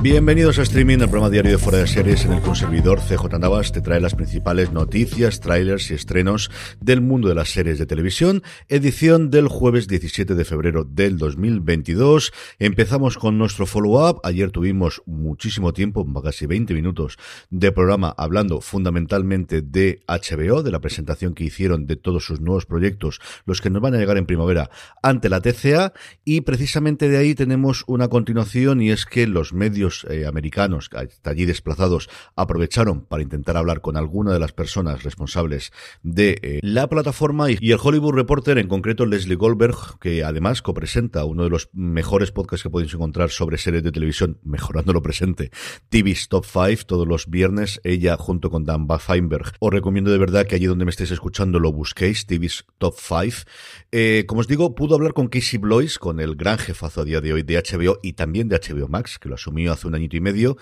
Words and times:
Bienvenidos 0.00 0.60
a 0.60 0.62
Streaming, 0.62 0.98
el 1.00 1.08
programa 1.08 1.28
diario 1.28 1.50
de 1.50 1.58
Fuera 1.58 1.78
de 1.78 1.88
Series 1.88 2.24
en 2.24 2.32
el 2.32 2.54
servidor 2.54 3.00
CJ 3.00 3.36
Navas 3.40 3.72
te 3.72 3.80
trae 3.80 4.00
las 4.00 4.14
principales 4.14 4.70
noticias, 4.70 5.40
trailers 5.40 5.90
y 5.90 5.94
estrenos 5.94 6.52
del 6.80 7.00
mundo 7.00 7.28
de 7.28 7.34
las 7.34 7.50
series 7.50 7.80
de 7.80 7.86
televisión. 7.86 8.44
Edición 8.68 9.28
del 9.28 9.48
jueves 9.48 9.88
17 9.88 10.36
de 10.36 10.44
febrero 10.44 10.84
del 10.84 11.18
2022. 11.18 12.32
Empezamos 12.60 13.18
con 13.18 13.38
nuestro 13.38 13.66
follow-up. 13.66 14.20
Ayer 14.22 14.52
tuvimos 14.52 15.02
muchísimo 15.04 15.72
tiempo, 15.72 16.06
casi 16.22 16.46
20 16.46 16.74
minutos 16.74 17.18
de 17.50 17.72
programa 17.72 18.14
hablando 18.16 18.60
fundamentalmente 18.60 19.62
de 19.62 20.04
HBO, 20.06 20.62
de 20.62 20.70
la 20.70 20.80
presentación 20.80 21.34
que 21.34 21.42
hicieron 21.42 21.88
de 21.88 21.96
todos 21.96 22.24
sus 22.24 22.40
nuevos 22.40 22.66
proyectos, 22.66 23.20
los 23.46 23.60
que 23.60 23.68
nos 23.68 23.82
van 23.82 23.96
a 23.96 23.98
llegar 23.98 24.16
en 24.16 24.26
primavera 24.26 24.70
ante 25.02 25.28
la 25.28 25.40
TCA. 25.40 25.92
Y 26.24 26.42
precisamente 26.42 27.08
de 27.08 27.16
ahí 27.16 27.34
tenemos 27.34 27.82
una 27.88 28.06
continuación 28.06 28.80
y 28.80 28.92
es 28.92 29.04
que 29.04 29.26
los 29.26 29.52
medios 29.52 29.87
eh, 30.08 30.26
americanos 30.26 30.90
hasta 30.92 31.30
allí 31.30 31.44
desplazados 31.44 32.08
aprovecharon 32.36 33.04
para 33.06 33.22
intentar 33.22 33.56
hablar 33.56 33.80
con 33.80 33.96
alguna 33.96 34.32
de 34.32 34.38
las 34.38 34.52
personas 34.52 35.02
responsables 35.02 35.72
de 36.02 36.38
eh, 36.42 36.58
la 36.62 36.88
plataforma 36.88 37.50
y, 37.50 37.58
el 37.70 37.78
Hollywood 37.82 38.14
Reporter, 38.14 38.58
en 38.58 38.68
concreto 38.68 39.06
Leslie 39.06 39.36
Goldberg, 39.36 39.98
que 40.00 40.24
además 40.24 40.62
copresenta 40.62 41.24
uno 41.24 41.44
de 41.44 41.50
los 41.50 41.68
mejores 41.72 42.32
podcasts 42.32 42.62
que 42.62 42.70
podéis 42.70 42.92
encontrar 42.94 43.30
sobre 43.30 43.58
series 43.58 43.82
de 43.82 43.92
televisión, 43.92 44.38
mejorando 44.44 44.92
lo 44.92 45.02
presente, 45.02 45.50
TV's 45.88 46.28
Top 46.28 46.44
5, 46.44 46.84
todos 46.86 47.06
los 47.06 47.28
viernes, 47.28 47.80
ella 47.84 48.16
junto 48.16 48.50
con 48.50 48.64
Dan 48.64 48.86
Feinberg. 48.98 49.52
Os 49.60 49.72
recomiendo 49.72 50.10
de 50.10 50.18
verdad 50.18 50.46
que 50.46 50.56
allí 50.56 50.66
donde 50.66 50.84
me 50.84 50.90
estéis 50.90 51.10
escuchando 51.10 51.58
lo 51.60 51.72
busquéis, 51.72 52.26
TV's 52.26 52.64
Top 52.78 52.94
5. 52.96 53.44
Eh, 53.92 54.24
como 54.26 54.40
os 54.40 54.48
digo, 54.48 54.74
pudo 54.74 54.94
hablar 54.94 55.12
con 55.12 55.28
Casey 55.28 55.58
Blois, 55.58 55.98
con 55.98 56.20
el 56.20 56.36
gran 56.36 56.58
jefazo 56.58 57.02
a 57.02 57.04
día 57.04 57.20
de 57.20 57.32
hoy 57.32 57.42
de 57.42 57.56
HBO 57.56 57.98
y 58.02 58.14
también 58.14 58.48
de 58.48 58.58
HBO 58.58 58.88
Max, 58.88 59.18
que 59.18 59.28
lo 59.28 59.34
asumió 59.34 59.72
hace 59.78 59.86
un 59.86 59.94
añito 59.94 60.16
y 60.16 60.20
medio. 60.20 60.56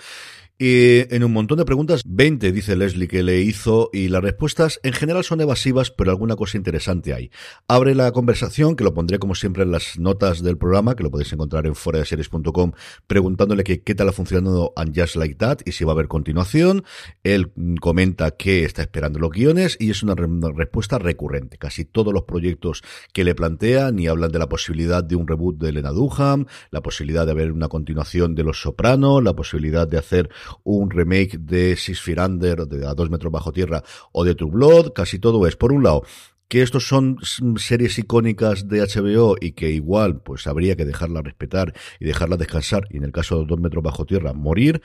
Y 0.59 1.13
en 1.13 1.23
un 1.23 1.33
montón 1.33 1.59
de 1.59 1.65
preguntas, 1.65 2.01
20 2.03 2.51
dice 2.51 2.75
Leslie 2.75 3.07
que 3.07 3.21
le 3.21 3.41
hizo 3.41 3.91
y 3.93 4.07
las 4.07 4.23
respuestas 4.23 4.79
en 4.81 4.91
general 4.91 5.23
son 5.23 5.39
evasivas, 5.39 5.91
pero 5.91 6.09
alguna 6.09 6.35
cosa 6.35 6.57
interesante 6.57 7.13
hay. 7.13 7.29
Abre 7.67 7.93
la 7.93 8.11
conversación, 8.11 8.75
que 8.75 8.83
lo 8.83 8.95
pondré 8.95 9.19
como 9.19 9.35
siempre 9.35 9.61
en 9.61 9.71
las 9.71 9.99
notas 9.99 10.41
del 10.41 10.57
programa, 10.57 10.95
que 10.95 11.03
lo 11.03 11.11
podéis 11.11 11.31
encontrar 11.31 11.67
en 11.67 11.75
foradeseries.com, 11.75 12.71
preguntándole 13.05 13.63
que 13.63 13.83
qué 13.83 13.93
tal 13.93 14.09
ha 14.09 14.11
funcionado 14.13 14.73
And 14.75 14.99
Just 14.99 15.15
Like 15.15 15.35
That 15.35 15.59
y 15.63 15.73
si 15.73 15.83
va 15.83 15.91
a 15.91 15.93
haber 15.93 16.07
continuación. 16.07 16.83
Él 17.23 17.51
comenta 17.79 18.31
que 18.31 18.65
está 18.65 18.81
esperando 18.81 19.19
los 19.19 19.29
guiones 19.29 19.77
y 19.79 19.91
es 19.91 20.01
una, 20.01 20.15
respuesta 20.15 20.97
recurrente. 20.97 21.59
Casi 21.59 21.85
todos 21.85 22.11
los 22.11 22.23
proyectos 22.23 22.81
que 23.13 23.23
le 23.23 23.35
plantean 23.35 23.99
y 23.99 24.07
hablan 24.07 24.31
de 24.31 24.39
la 24.39 24.49
posibilidad 24.49 25.03
de 25.03 25.15
un 25.15 25.27
reboot 25.27 25.59
de 25.59 25.71
Lena 25.71 25.91
Duham, 25.91 26.47
la 26.71 26.81
posibilidad 26.81 27.27
de 27.27 27.33
haber 27.33 27.51
una 27.51 27.67
continuación 27.67 28.33
de 28.33 28.43
Los 28.43 28.59
Sopranos, 28.61 29.23
la 29.23 29.35
posibilidad 29.35 29.87
de 29.87 29.99
hacer 29.99 30.31
un 30.63 30.89
remake 30.89 31.37
de 31.37 31.75
Six 31.75 32.01
Feet 32.01 32.19
Under, 32.19 32.67
de 32.67 32.87
A 32.87 32.93
Dos 32.93 33.09
Metros 33.09 33.31
Bajo 33.31 33.51
Tierra, 33.51 33.83
o 34.11 34.23
de 34.23 34.35
True 34.35 34.51
Blood, 34.51 34.93
casi 34.93 35.19
todo 35.19 35.45
es, 35.47 35.55
por 35.55 35.71
un 35.71 35.83
lado, 35.83 36.03
que 36.47 36.61
estos 36.61 36.87
son 36.87 37.17
series 37.57 37.99
icónicas 37.99 38.67
de 38.67 38.81
HBO 38.81 39.35
y 39.39 39.51
que 39.51 39.71
igual 39.71 40.21
pues 40.21 40.47
habría 40.47 40.75
que 40.75 40.85
dejarla 40.85 41.21
respetar 41.21 41.73
y 41.99 42.05
dejarla 42.05 42.37
descansar 42.37 42.87
y 42.89 42.97
en 42.97 43.03
el 43.03 43.11
caso 43.11 43.39
de 43.39 43.45
Dos 43.45 43.59
Metros 43.59 43.83
Bajo 43.83 44.05
Tierra 44.05 44.33
morir, 44.33 44.81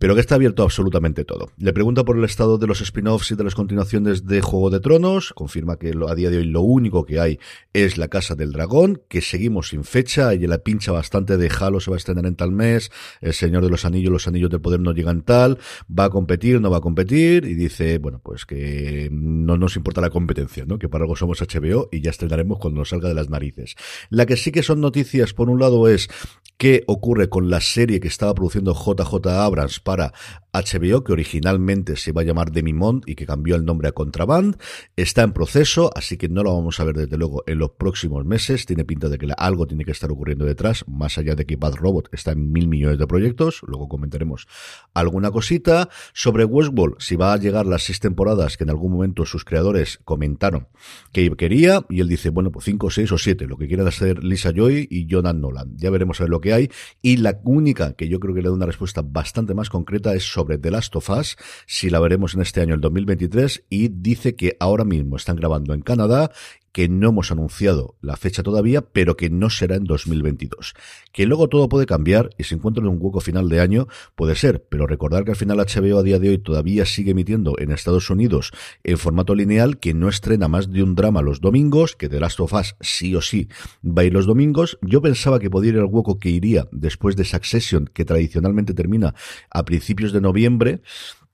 pero 0.00 0.14
que 0.14 0.22
está 0.22 0.36
abierto 0.36 0.62
absolutamente 0.62 1.26
todo. 1.26 1.50
Le 1.58 1.74
pregunta 1.74 2.06
por 2.06 2.16
el 2.16 2.24
estado 2.24 2.56
de 2.56 2.66
los 2.66 2.80
spin-offs 2.80 3.32
y 3.32 3.34
de 3.34 3.44
las 3.44 3.54
continuaciones 3.54 4.24
de 4.24 4.40
Juego 4.40 4.70
de 4.70 4.80
Tronos, 4.80 5.34
confirma 5.34 5.76
que 5.78 5.92
a 6.08 6.14
día 6.14 6.30
de 6.30 6.38
hoy 6.38 6.44
lo 6.44 6.62
único 6.62 7.04
que 7.04 7.20
hay 7.20 7.38
es 7.74 7.98
La 7.98 8.08
Casa 8.08 8.34
del 8.34 8.50
Dragón, 8.50 9.02
que 9.08 9.20
seguimos 9.20 9.68
sin 9.68 9.84
fecha, 9.84 10.32
y 10.32 10.38
la 10.46 10.56
pincha 10.56 10.90
bastante 10.90 11.36
de 11.36 11.50
Halo 11.50 11.80
se 11.80 11.90
va 11.90 11.96
a 11.96 11.98
estrenar 11.98 12.24
en 12.24 12.34
tal 12.34 12.50
mes, 12.50 12.90
El 13.20 13.34
Señor 13.34 13.62
de 13.62 13.68
los 13.68 13.84
Anillos, 13.84 14.10
los 14.10 14.26
Anillos 14.26 14.48
del 14.48 14.62
Poder 14.62 14.80
no 14.80 14.92
llegan 14.92 15.20
tal, 15.20 15.58
va 15.86 16.04
a 16.04 16.10
competir, 16.10 16.62
no 16.62 16.70
va 16.70 16.78
a 16.78 16.80
competir, 16.80 17.44
y 17.44 17.54
dice, 17.54 17.98
bueno, 17.98 18.22
pues 18.24 18.46
que 18.46 19.10
no 19.12 19.58
nos 19.58 19.76
importa 19.76 20.00
la 20.00 20.08
competencia, 20.08 20.64
¿no? 20.64 20.78
Que 20.78 20.88
para 20.88 21.04
algo 21.04 21.14
somos 21.14 21.42
HBO 21.42 21.90
y 21.92 22.00
ya 22.00 22.08
estrenaremos 22.08 22.58
cuando 22.58 22.80
nos 22.80 22.88
salga 22.88 23.10
de 23.10 23.14
las 23.14 23.28
narices. 23.28 23.74
La 24.08 24.24
que 24.24 24.38
sí 24.38 24.50
que 24.50 24.62
son 24.62 24.80
noticias, 24.80 25.34
por 25.34 25.50
un 25.50 25.60
lado, 25.60 25.88
es 25.88 26.08
qué 26.56 26.84
ocurre 26.86 27.28
con 27.28 27.50
la 27.50 27.60
serie 27.60 28.00
que 28.00 28.08
estaba 28.08 28.34
produciendo 28.34 28.74
JJ 28.74 29.26
Abrams 29.28 29.80
para 29.90 30.12
HBO, 30.52 31.02
que 31.02 31.12
originalmente 31.12 31.96
se 31.96 32.10
iba 32.10 32.22
a 32.22 32.24
llamar 32.24 32.52
Demimond 32.52 33.02
y 33.08 33.16
que 33.16 33.26
cambió 33.26 33.56
el 33.56 33.64
nombre 33.64 33.88
a 33.88 33.92
Contraband. 33.92 34.56
Está 34.94 35.22
en 35.22 35.32
proceso, 35.32 35.90
así 35.96 36.16
que 36.16 36.28
no 36.28 36.44
lo 36.44 36.54
vamos 36.54 36.78
a 36.78 36.84
ver 36.84 36.94
desde 36.94 37.16
luego 37.16 37.42
en 37.48 37.58
los 37.58 37.70
próximos 37.70 38.24
meses. 38.24 38.66
Tiene 38.66 38.84
pinta 38.84 39.08
de 39.08 39.18
que 39.18 39.26
algo 39.36 39.66
tiene 39.66 39.84
que 39.84 39.90
estar 39.90 40.08
ocurriendo 40.12 40.44
detrás, 40.44 40.84
más 40.86 41.18
allá 41.18 41.34
de 41.34 41.44
que 41.44 41.56
Bad 41.56 41.74
Robot 41.74 42.08
está 42.12 42.30
en 42.30 42.52
mil 42.52 42.68
millones 42.68 42.98
de 42.98 43.06
proyectos. 43.08 43.62
Luego 43.66 43.88
comentaremos 43.88 44.46
alguna 44.94 45.32
cosita. 45.32 45.88
Sobre 46.12 46.44
Westworld, 46.44 47.00
si 47.00 47.16
va 47.16 47.32
a 47.32 47.36
llegar 47.36 47.66
las 47.66 47.82
seis 47.82 47.98
temporadas 47.98 48.56
que 48.56 48.62
en 48.62 48.70
algún 48.70 48.92
momento 48.92 49.26
sus 49.26 49.44
creadores 49.44 49.98
comentaron 50.04 50.68
que 51.10 51.28
quería, 51.32 51.84
y 51.88 52.00
él 52.00 52.08
dice, 52.08 52.30
bueno, 52.30 52.52
pues 52.52 52.64
cinco, 52.64 52.90
seis 52.90 53.10
o 53.10 53.18
siete, 53.18 53.48
lo 53.48 53.56
que 53.56 53.66
quieran 53.66 53.88
hacer 53.88 54.22
Lisa 54.22 54.52
Joy 54.54 54.86
y 54.88 55.06
Jonathan 55.06 55.40
Nolan. 55.40 55.76
Ya 55.76 55.90
veremos 55.90 56.20
a 56.20 56.24
ver 56.24 56.30
lo 56.30 56.40
que 56.40 56.52
hay. 56.52 56.70
Y 57.02 57.16
la 57.16 57.40
única 57.42 57.94
que 57.94 58.08
yo 58.08 58.20
creo 58.20 58.36
que 58.36 58.42
le 58.42 58.48
da 58.50 58.54
una 58.54 58.66
respuesta 58.66 59.02
bastante 59.02 59.52
más 59.52 59.68
concreta 59.68 59.79
es 60.14 60.24
sobre 60.24 60.58
The 60.58 60.70
Last 60.70 60.96
of 60.96 61.10
Us, 61.10 61.36
si 61.66 61.90
la 61.90 62.00
veremos 62.00 62.34
en 62.34 62.42
este 62.42 62.60
año, 62.60 62.74
el 62.74 62.80
2023, 62.80 63.64
y 63.68 63.88
dice 63.88 64.36
que 64.36 64.56
ahora 64.60 64.84
mismo 64.84 65.16
están 65.16 65.36
grabando 65.36 65.74
en 65.74 65.82
Canadá 65.82 66.30
que 66.72 66.88
no 66.88 67.08
hemos 67.08 67.32
anunciado 67.32 67.96
la 68.00 68.16
fecha 68.16 68.42
todavía, 68.42 68.82
pero 68.82 69.16
que 69.16 69.30
no 69.30 69.50
será 69.50 69.76
en 69.76 69.84
2022. 69.84 70.74
Que 71.12 71.26
luego 71.26 71.48
todo 71.48 71.68
puede 71.68 71.86
cambiar 71.86 72.30
y 72.38 72.44
se 72.44 72.54
encuentra 72.54 72.82
en 72.82 72.90
un 72.90 72.98
hueco 73.00 73.20
final 73.20 73.48
de 73.48 73.60
año, 73.60 73.88
puede 74.14 74.36
ser, 74.36 74.64
pero 74.68 74.86
recordar 74.86 75.24
que 75.24 75.32
al 75.32 75.36
final 75.36 75.58
HBO 75.58 75.98
a 75.98 76.02
día 76.02 76.18
de 76.18 76.30
hoy 76.30 76.38
todavía 76.38 76.84
sigue 76.86 77.12
emitiendo 77.12 77.54
en 77.58 77.72
Estados 77.72 78.10
Unidos 78.10 78.52
en 78.84 78.98
formato 78.98 79.34
lineal, 79.34 79.78
que 79.78 79.94
no 79.94 80.08
estrena 80.08 80.48
más 80.48 80.70
de 80.70 80.82
un 80.82 80.94
drama 80.94 81.22
los 81.22 81.40
domingos, 81.40 81.96
que 81.96 82.08
The 82.08 82.20
Last 82.20 82.40
of 82.40 82.52
Us 82.52 82.76
sí 82.80 83.14
o 83.14 83.20
sí 83.20 83.48
va 83.84 84.02
a 84.02 84.04
ir 84.04 84.12
los 84.12 84.26
domingos. 84.26 84.78
Yo 84.82 85.02
pensaba 85.02 85.38
que 85.38 85.50
podía 85.50 85.70
ir 85.70 85.76
el 85.76 85.84
hueco 85.84 86.18
que 86.18 86.30
iría 86.30 86.68
después 86.70 87.16
de 87.16 87.24
Succession, 87.24 87.90
que 87.92 88.04
tradicionalmente 88.04 88.74
termina 88.74 89.14
a 89.50 89.64
principios 89.64 90.12
de 90.12 90.20
noviembre. 90.20 90.82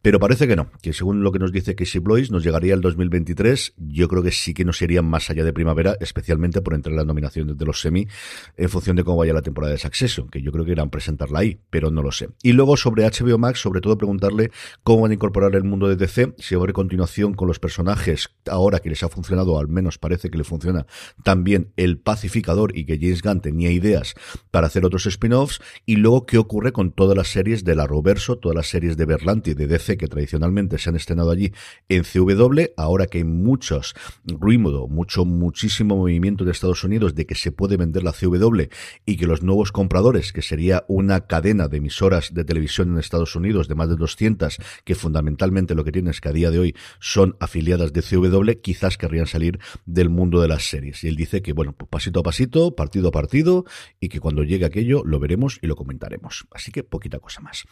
Pero 0.06 0.21
parece 0.21 0.47
que 0.47 0.55
no, 0.55 0.71
que 0.83 0.93
según 0.93 1.25
lo 1.25 1.33
que 1.33 1.41
nos 1.41 1.50
dice 1.50 1.75
Casey 1.75 2.00
Blois, 2.00 2.31
nos 2.31 2.44
llegaría 2.44 2.75
el 2.75 2.81
2023. 2.81 3.75
Yo 3.77 4.06
creo 4.06 4.22
que 4.22 4.31
sí 4.31 4.55
que 4.55 4.65
nos 4.65 4.81
iría 4.81 5.03
más 5.03 5.31
allá 5.31 5.43
de 5.43 5.53
primavera, 5.53 5.97
especialmente 5.99 6.61
por 6.61 6.75
entrar 6.75 6.93
en 6.93 6.99
las 6.99 7.06
nominaciones 7.06 7.59
de 7.59 7.65
los 7.65 7.81
semi, 7.81 8.06
en 8.56 8.69
función 8.69 8.94
de 8.94 9.03
cómo 9.03 9.17
vaya 9.17 9.33
la 9.33 9.43
temporada 9.43 9.72
de 9.72 9.81
Succession, 9.81 10.28
que 10.28 10.43
yo 10.43 10.53
creo 10.53 10.65
que 10.65 10.71
irán 10.71 10.87
a 10.87 10.91
presentarla 10.93 11.41
ahí, 11.41 11.59
pero 11.71 11.91
no 11.91 12.03
lo 12.03 12.12
sé. 12.12 12.28
Y 12.44 12.53
luego 12.53 12.77
sobre 12.77 13.03
HBO 13.03 13.37
Max, 13.37 13.59
sobre 13.59 13.81
todo 13.81 13.99
preguntarle 13.99 14.53
cómo 14.84 15.03
van 15.03 15.11
a 15.11 15.15
incorporar 15.15 15.56
el 15.56 15.65
mundo 15.65 15.89
de 15.89 15.97
DC, 15.97 16.34
si 16.38 16.55
va 16.55 16.69
continuación 16.69 17.34
con 17.34 17.49
los 17.49 17.59
personajes, 17.59 18.31
ahora 18.49 18.78
que 18.78 18.91
les 18.91 19.03
ha 19.03 19.09
funcionado, 19.09 19.59
al 19.59 19.67
menos 19.67 19.99
parece 19.99 20.31
que 20.31 20.38
le 20.38 20.44
funciona 20.44 20.87
también 21.25 21.73
el 21.75 21.99
pacificador 21.99 22.78
y 22.78 22.84
que 22.84 22.97
James 23.00 23.23
Gunn 23.23 23.41
tenía 23.41 23.73
ideas 23.73 24.15
para 24.53 24.69
hacer 24.69 24.84
otros 24.84 25.05
spin-offs, 25.06 25.61
y 25.84 25.97
luego 25.97 26.27
qué 26.27 26.38
ocurre 26.38 26.71
con 26.71 26.93
todas 26.93 27.17
las 27.17 27.27
series 27.27 27.65
de 27.65 27.75
la 27.75 27.88
Roverso, 27.88 28.38
todas 28.38 28.55
las 28.55 28.69
series 28.69 28.97
de 28.97 29.05
Berlanti, 29.05 29.55
de 29.55 29.67
DC 29.67 29.95
que 29.96 30.08
tradicionalmente 30.08 30.78
se 30.78 30.90
han 30.90 30.96
estrenado 30.96 31.30
allí 31.30 31.52
en 31.88 32.04
CW, 32.04 32.72
ahora 32.76 33.06
que 33.06 33.18
hay 33.18 33.24
muchos 33.24 33.94
ruido, 34.24 34.88
mucho, 34.88 35.24
muchísimo 35.24 35.96
movimiento 35.96 36.44
de 36.44 36.52
Estados 36.52 36.84
Unidos 36.84 37.14
de 37.14 37.26
que 37.26 37.34
se 37.34 37.52
puede 37.52 37.76
vender 37.76 38.02
la 38.02 38.12
CW 38.12 38.62
y 39.04 39.16
que 39.16 39.26
los 39.26 39.43
nuevos 39.43 39.72
compradores, 39.72 40.32
que 40.32 40.43
sería 40.43 40.84
una 40.88 41.26
cadena 41.26 41.69
de 41.69 41.78
emisoras 41.78 42.32
de 42.32 42.44
televisión 42.44 42.93
en 42.93 42.98
Estados 42.98 43.37
Unidos 43.37 43.69
de 43.69 43.75
más 43.75 43.88
de 43.88 43.96
200, 43.96 44.58
que 44.84 44.94
fundamentalmente 44.94 45.75
lo 45.75 45.84
que 45.84 45.93
tienen 45.93 46.10
es 46.10 46.20
que 46.20 46.28
a 46.28 46.32
día 46.32 46.50
de 46.50 46.58
hoy 46.58 46.76
son 47.00 47.37
afiliadas 47.40 47.92
de 47.92 48.02
CW, 48.02 48.60
quizás 48.62 48.99
querrían 48.99 49.26
salir 49.26 49.58
del 49.84 50.10
mundo 50.10 50.40
de 50.40 50.49
las 50.49 50.69
series. 50.69 51.04
Y 51.04 51.08
él 51.08 51.16
dice 51.16 51.42
que, 51.42 51.52
bueno, 51.52 51.72
pues 51.72 51.88
pasito 51.88 52.20
a 52.20 52.22
pasito, 52.22 52.75
partido 52.75 53.08
a 53.08 53.12
partido, 53.12 53.64
y 54.00 54.08
que 54.08 54.20
cuando 54.20 54.42
llegue 54.42 54.64
aquello 54.64 55.02
lo 55.04 55.19
veremos 55.19 55.58
y 55.62 55.66
lo 55.66 55.76
comentaremos. 55.76 56.46
Así 56.50 56.72
que 56.72 56.82
poquita 56.82 57.19
cosa 57.19 57.40
más. 57.40 57.64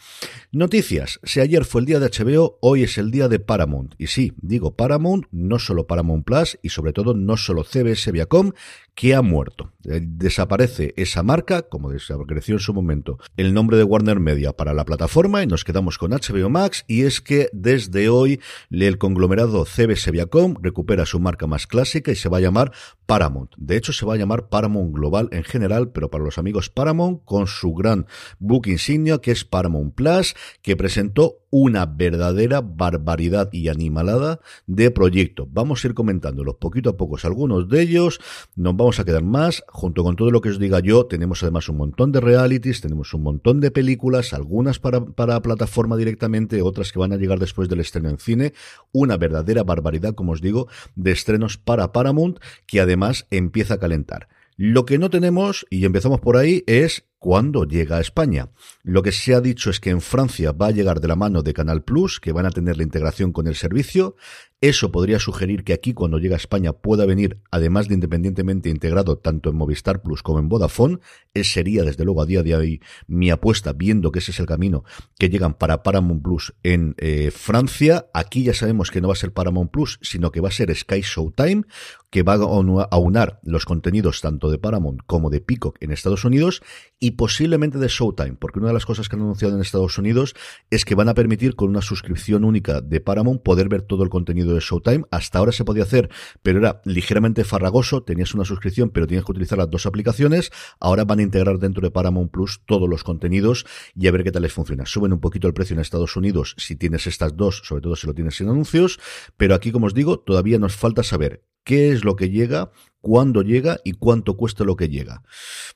Noticias. 0.53 1.20
Si 1.23 1.41
ayer 1.41 1.65
fue 1.65 1.81
el 1.81 1.87
día 1.87 2.00
de 2.00 2.06
HBO, 2.15 2.59
hoy 2.61 2.85
es 2.85 2.99
el 2.99 3.11
día 3.11 3.29
de 3.29 3.41
Paramount. 3.41 3.95
Y 3.99 4.07
sí, 4.07 4.33
digo 4.41 4.77
Paramount, 4.77 5.27
no 5.33 5.59
solo 5.59 5.87
Paramount 5.87 6.25
Plus 6.25 6.59
y 6.63 6.69
sobre 6.69 6.93
todo 6.93 7.15
no 7.15 7.37
solo 7.37 7.65
CBS 7.65 8.13
Viacom, 8.13 8.53
que 8.95 9.15
ha 9.15 9.23
muerto. 9.23 9.73
Eh, 9.85 10.01
desaparece 10.03 10.95
esa 10.97 11.23
marca, 11.23 11.63
como 11.63 11.91
desapareció 11.91 12.55
en 12.55 12.61
su 12.61 12.73
momento 12.73 13.19
el 13.37 13.53
nombre 13.53 13.77
de 13.77 13.85
Warner 13.85 14.21
Media 14.21 14.53
para 14.53 14.73
la 14.73 14.85
plataforma 14.85 15.43
y 15.43 15.47
nos 15.47 15.65
quedamos 15.65 15.99
con 15.99 16.13
HBO 16.13 16.49
Max 16.49 16.85
y 16.87 17.03
es 17.03 17.21
que 17.21 17.49
desde 17.53 18.09
hoy 18.09 18.41
el 18.71 18.99
conglomerado 18.99 19.65
CBS 19.65 20.11
Viacom 20.11 20.55
recupera 20.61 21.07
su 21.07 21.19
marca 21.19 21.47
más 21.47 21.67
clásica 21.67 22.13
y 22.13 22.17
se 22.17 22.29
va 22.29 22.39
a 22.39 22.43
llamar 22.43 22.73
Paramount. 23.07 23.53
De 23.57 23.77
hecho 23.77 23.93
se 23.93 24.07
va 24.07 24.15
a 24.15 24.19
llamar 24.19 24.49
Paramount 24.49 24.95
Global 24.95 25.29
en 25.33 25.43
general, 25.43 25.91
pero 25.91 26.11
para 26.11 26.25
los 26.25 26.39
amigos 26.39 26.71
Paramount 26.71 27.25
con 27.25 27.47
su 27.47 27.75
gran 27.75 28.07
book 28.39 28.69
insignia 28.69 29.19
que 29.19 29.33
es 29.33 29.45
Paramount 29.45 29.95
Plus, 29.95 30.35
que 30.63 30.77
presentó 30.77 31.45
una 31.51 31.87
verdadera 32.05 32.61
barbaridad 32.61 33.49
y 33.53 33.69
animalada 33.69 34.41
de 34.67 34.91
proyecto. 34.91 35.49
Vamos 35.51 35.83
a 35.85 35.89
ir 35.89 35.95
comentándolos 35.95 36.56
poquito 36.56 36.91
a 36.91 36.97
poco 36.97 37.15
algunos 37.23 37.69
de 37.69 37.81
ellos, 37.81 38.21
nos 38.56 38.77
vamos 38.77 38.99
a 38.99 39.05
quedar 39.05 39.23
más, 39.23 39.62
junto 39.69 40.03
con 40.03 40.17
todo 40.17 40.31
lo 40.31 40.41
que 40.41 40.51
os 40.51 40.59
diga 40.59 40.81
yo, 40.81 41.06
tenemos 41.06 41.43
además 41.43 41.69
un 41.69 41.77
montón 41.77 42.12
de 42.12 42.21
realities, 42.21 42.81
tenemos 42.81 43.15
un 43.15 43.23
montón 43.23 43.61
de 43.61 43.71
películas, 43.71 44.35
algunas 44.35 44.79
para, 44.79 45.05
para 45.05 45.41
plataforma 45.41 45.97
directamente, 45.97 46.61
otras 46.62 46.93
que 46.93 46.99
van 46.99 47.12
a 47.12 47.17
llegar 47.17 47.39
después 47.39 47.69
del 47.69 47.81
estreno 47.81 48.11
en 48.11 48.19
cine, 48.19 48.53
una 48.93 49.17
verdadera 49.17 49.62
barbaridad, 49.62 50.15
como 50.15 50.33
os 50.33 50.41
digo, 50.41 50.69
de 50.97 51.12
estrenos 51.12 51.56
para 51.56 51.93
Paramount, 51.93 52.39
que 52.67 52.81
además 52.81 53.27
empieza 53.31 53.75
a 53.75 53.79
calentar. 53.79 54.29
Lo 54.56 54.85
que 54.85 54.99
no 54.99 55.11
tenemos, 55.11 55.67
y 55.71 55.85
empezamos 55.85 56.21
por 56.21 56.37
ahí, 56.37 56.62
es 56.67 57.05
cuándo 57.25 57.65
llega 57.65 57.97
a 57.97 58.00
España. 58.03 58.50
Lo 58.82 59.03
que 59.03 59.11
se 59.11 59.35
ha 59.35 59.41
dicho 59.41 59.71
es 59.71 59.81
que 59.81 59.88
en 59.88 60.03
Francia 60.03 60.53
va 60.53 60.67
a 60.67 60.73
llegar 60.73 61.00
de 61.00 61.09
la 61.09 61.17
mano 61.17 61.43
de 61.43 61.55
Canal 61.55 61.82
Plus, 61.82 62.21
que 62.21 62.32
van 62.32 62.44
a 62.44 62.50
tener 62.50 62.76
la 62.76 62.82
integración 62.82 63.32
con 63.32 63.47
el 63.47 63.55
servicio. 63.55 64.15
Eso 64.61 64.93
podría 64.93 65.19
sugerir 65.19 65.65
que 65.65 65.73
aquí, 65.73 65.94
cuando 65.94 66.19
llega 66.19 66.37
a 66.37 66.38
España, 66.38 66.75
pueda 66.75 67.06
venir, 67.06 67.41
además 67.50 67.88
de 67.88 67.94
independientemente 67.94 68.69
integrado 68.69 69.19
tanto 69.19 69.49
en 69.49 69.56
Movistar 69.56 70.03
Plus 70.03 70.23
como 70.23 70.38
en 70.38 70.50
Vodafone. 70.50 70.99
Ese 71.32 71.53
sería, 71.55 71.82
desde 71.82 72.05
luego, 72.05 72.21
a 72.21 72.26
día 72.26 72.43
de 72.43 72.56
hoy 72.56 72.81
mi 73.06 73.31
apuesta, 73.31 73.73
viendo 73.73 74.12
que 74.12 74.19
ese 74.19 74.31
es 74.31 74.41
el 74.41 74.47
camino 74.47 74.85
que 75.19 75.31
llegan 75.31 75.55
para 75.55 75.82
Paramount 75.82 76.23
Plus 76.23 76.55
en 76.62 76.94
eh, 76.99 77.31
Francia. 77.31 78.06
Aquí 78.12 78.43
ya 78.43 78.53
sabemos 78.53 78.91
que 78.91 79.00
no 79.00 79.09
va 79.09 79.15
a 79.15 79.17
ser 79.17 79.32
Paramount 79.32 79.70
Plus, 79.70 79.99
sino 80.03 80.31
que 80.31 80.41
va 80.41 80.49
a 80.49 80.53
ser 80.53 80.75
Sky 80.75 81.00
Showtime, 81.00 81.65
que 82.11 82.23
va 82.23 82.35
a 82.35 82.88
aunar 82.91 83.41
los 83.43 83.65
contenidos 83.65 84.20
tanto 84.20 84.50
de 84.50 84.59
Paramount 84.59 85.00
como 85.05 85.31
de 85.31 85.41
Peacock 85.41 85.77
en 85.81 85.91
Estados 85.91 86.25
Unidos 86.25 86.62
y 87.00 87.14
posiblemente 87.17 87.79
de 87.79 87.89
Showtime, 87.89 88.37
porque 88.37 88.59
una 88.59 88.69
de 88.69 88.75
las 88.75 88.87
cosas 88.87 89.09
que 89.09 89.17
han 89.17 89.23
anunciado 89.23 89.55
en 89.55 89.61
Estados 89.61 89.99
Unidos 89.99 90.35
es 90.71 90.85
que 90.85 90.95
van 90.95 91.09
a 91.09 91.15
permitir 91.15 91.57
con 91.57 91.69
una 91.69 91.83
suscripción 91.83 92.45
única 92.45 92.81
de 92.81 93.01
Paramount 93.01 93.43
poder 93.43 93.69
ver 93.69 93.83
todo 93.83 94.03
el 94.03 94.11
contenido 94.11 94.55
de 94.55 94.61
Showtime. 94.61 95.05
Hasta 95.11 95.39
ahora 95.39 95.53
se 95.53 95.65
podía 95.65 95.85
hacer, 95.85 96.11
pero 96.43 96.59
era 96.59 96.81
ligeramente 96.85 97.45
farragoso, 97.45 98.03
tenías 98.03 98.35
una 98.35 98.45
suscripción, 98.45 98.91
pero 98.91 99.07
tienes 99.07 99.25
que 99.25 99.33
utilizar 99.33 99.59
las 99.59 99.71
dos 99.71 99.87
aplicaciones. 99.87 100.51
Ahora 100.81 101.05
van 101.05 101.19
a 101.21 101.23
integrar 101.23 101.59
dentro 101.59 101.83
de 101.83 101.91
Paramount 101.91 102.31
Plus 102.31 102.63
todos 102.67 102.89
los 102.89 103.05
contenidos 103.05 103.67
y 103.95 104.07
a 104.07 104.13
ver 104.13 104.25
qué 104.25 104.33
tal 104.33 104.43
les 104.43 104.53
funciona. 104.53 104.87
Suben 104.87 105.13
un 105.13 105.21
poquito 105.21 105.49
el 105.49 105.55
precio 105.55 105.75
en 105.75 105.81
Estados 105.81 106.17
Unidos 106.17 106.55
si 106.59 106.77
tienes 106.77 107.07
estas 107.07 107.37
dos, 107.37 107.63
sobre 107.65 107.83
todo 107.83 107.97
si 107.97 108.07
lo 108.07 108.15
tienes 108.15 108.37
sin 108.37 108.49
anuncios, 108.49 108.99
pero 109.37 109.55
aquí, 109.55 109.73
como 109.73 109.87
os 109.87 109.95
digo, 109.95 110.19
todavía 110.19 110.59
nos 110.59 110.77
falta 110.77 111.03
saber 111.03 111.45
qué 111.65 111.91
es 111.93 112.05
lo 112.05 112.17
que 112.17 112.31
llega, 112.31 112.71
cuándo 113.05 113.43
llega 113.43 113.81
y 113.85 113.93
cuánto 113.93 114.35
cuesta 114.39 114.65
lo 114.65 114.77
que 114.77 114.89
llega. 114.89 115.23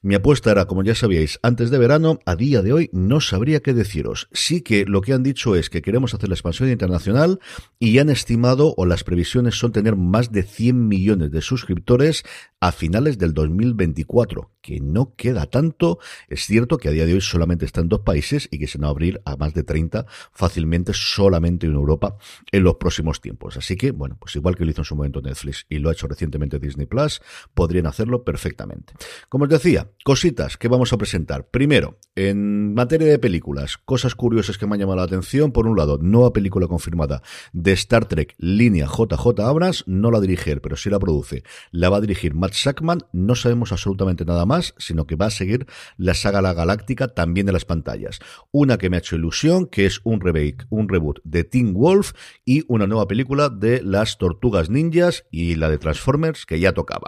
Mi 0.01 0.15
apuesta 0.15 0.51
era, 0.51 0.65
como 0.65 0.83
ya 0.83 0.95
sabíais, 0.95 1.39
antes 1.43 1.71
de 1.71 1.77
verano, 1.77 2.21
a 2.25 2.37
día 2.37 2.63
de 2.63 2.73
hoy 2.73 2.89
no 2.95 3.21
sabría 3.21 3.61
qué 3.61 3.75
deciros. 3.75 4.29
Sí 4.33 4.63
que 4.63 4.87
lo 4.87 5.03
que 5.03 5.13
han 5.13 5.23
dicho 5.23 5.55
es 5.55 5.69
que 5.69 5.83
queremos 5.83 6.15
hacer 6.15 6.31
la 6.31 6.37
expansión 6.37 6.71
internacional 6.71 7.39
y 7.79 7.99
han 7.99 8.09
estimado 8.09 8.75
o 8.79 8.87
las 8.87 9.05
previsiones 9.05 9.57
son 9.57 9.73
tener 9.73 9.95
más 9.95 10.33
de 10.33 10.43
100 10.43 10.89
millones 10.89 11.31
de 11.31 11.43
suscriptores 11.43 12.25
a 12.61 12.73
finales 12.73 13.19
del 13.19 13.35
2024, 13.35 14.51
que 14.63 14.81
no 14.81 15.15
queda 15.15 15.47
tanto. 15.47 15.99
Es 16.29 16.47
cierto 16.47 16.79
que 16.79 16.89
a 16.89 16.93
día 16.93 17.07
de 17.07 17.15
hoy 17.15 17.21
solamente 17.21 17.67
está 17.67 17.83
en 17.83 17.89
dos 17.89 18.01
países 18.01 18.49
y 18.51 18.59
que 18.59 18.67
se 18.67 18.79
van 18.79 18.87
a 18.87 18.91
abrir 18.91 19.21
a 19.27 19.37
más 19.37 19.53
de 19.53 19.63
30 19.63 20.07
fácilmente 20.33 20.93
solamente 20.95 21.67
en 21.67 21.75
Europa 21.75 22.17
en 22.51 22.65
los 22.65 22.77
próximos 22.77 23.21
tiempos. 23.21 23.57
Así 23.59 23.77
que, 23.77 23.91
bueno, 23.91 24.17
pues 24.19 24.35
igual 24.35 24.57
que 24.57 24.65
lo 24.65 24.71
hizo 24.71 24.81
en 24.81 24.87
su 24.87 24.97
momento 24.97 25.21
Netflix 25.21 25.67
y 25.69 25.79
lo 25.79 25.91
ha 25.91 25.93
hecho 25.93 26.09
recientemente 26.09 26.59
Disney 26.59 26.87
Plus, 26.87 27.18
podrían 27.55 27.87
hacerlo 27.87 28.25
perfectamente. 28.25 28.95
Como 29.29 29.45
os 29.45 29.51
decía, 29.51 29.91
cositas 30.05 30.57
que 30.57 30.69
vamos 30.69 30.93
a 30.93 30.99
presentar. 30.99 31.49
Primero, 31.49 31.99
en 32.17 32.75
materia 32.75 33.07
de 33.07 33.19
películas, 33.19 33.79
cosas 33.79 34.15
curiosas 34.15 34.59
que 34.59 34.67
me 34.67 34.75
han 34.75 34.81
llamado 34.81 34.97
la 34.97 35.05
atención. 35.05 35.53
Por 35.53 35.67
un 35.67 35.77
lado, 35.77 35.99
nueva 36.01 36.33
película 36.33 36.67
confirmada 36.67 37.23
de 37.53 37.73
Star 37.73 38.07
Trek, 38.07 38.35
línea 38.39 38.87
JJ 38.87 39.41
Abrams, 39.41 39.85
no 39.87 40.11
la 40.11 40.21
dirige 40.21 40.49
pero 40.57 40.77
sí 40.77 40.91
la 40.91 40.99
produce. 40.99 41.43
La 41.71 41.91
va 41.91 41.99
a 41.99 42.01
dirigir 42.01 42.35
Matt 42.35 42.55
Shackman, 42.55 43.01
no 43.13 43.35
sabemos 43.35 43.73
absolutamente 43.73 44.25
nada 44.25 44.47
más, 44.47 44.75
sino 44.79 45.07
que 45.07 45.17
va 45.17 45.27
a 45.27 45.31
seguir 45.31 45.67
la 45.97 46.15
saga 46.15 46.41
La 46.41 46.55
Galáctica 46.55 47.09
también 47.09 47.49
en 47.49 47.55
las 47.55 47.65
pantallas. 47.65 48.19
Una 48.51 48.79
que 48.79 48.89
me 48.89 48.97
ha 48.97 49.01
hecho 49.01 49.17
ilusión, 49.17 49.67
que 49.67 49.87
es 49.87 50.01
un 50.05 50.21
remake, 50.21 50.67
un 50.71 50.89
reboot 50.89 51.21
de 51.25 51.45
Teen 51.45 51.75
Wolf 51.75 52.13
y 52.45 52.65
una 52.69 52.87
nueva 52.87 53.07
película 53.07 53.49
de 53.49 53.83
las 53.83 54.19
Tortugas 54.19 54.71
Ninjas 54.71 55.25
y 55.31 55.57
la 55.57 55.69
de 55.69 55.79
Transformers 55.79 56.47
que 56.47 56.61
ya 56.61 56.73
tocaba. 56.73 57.08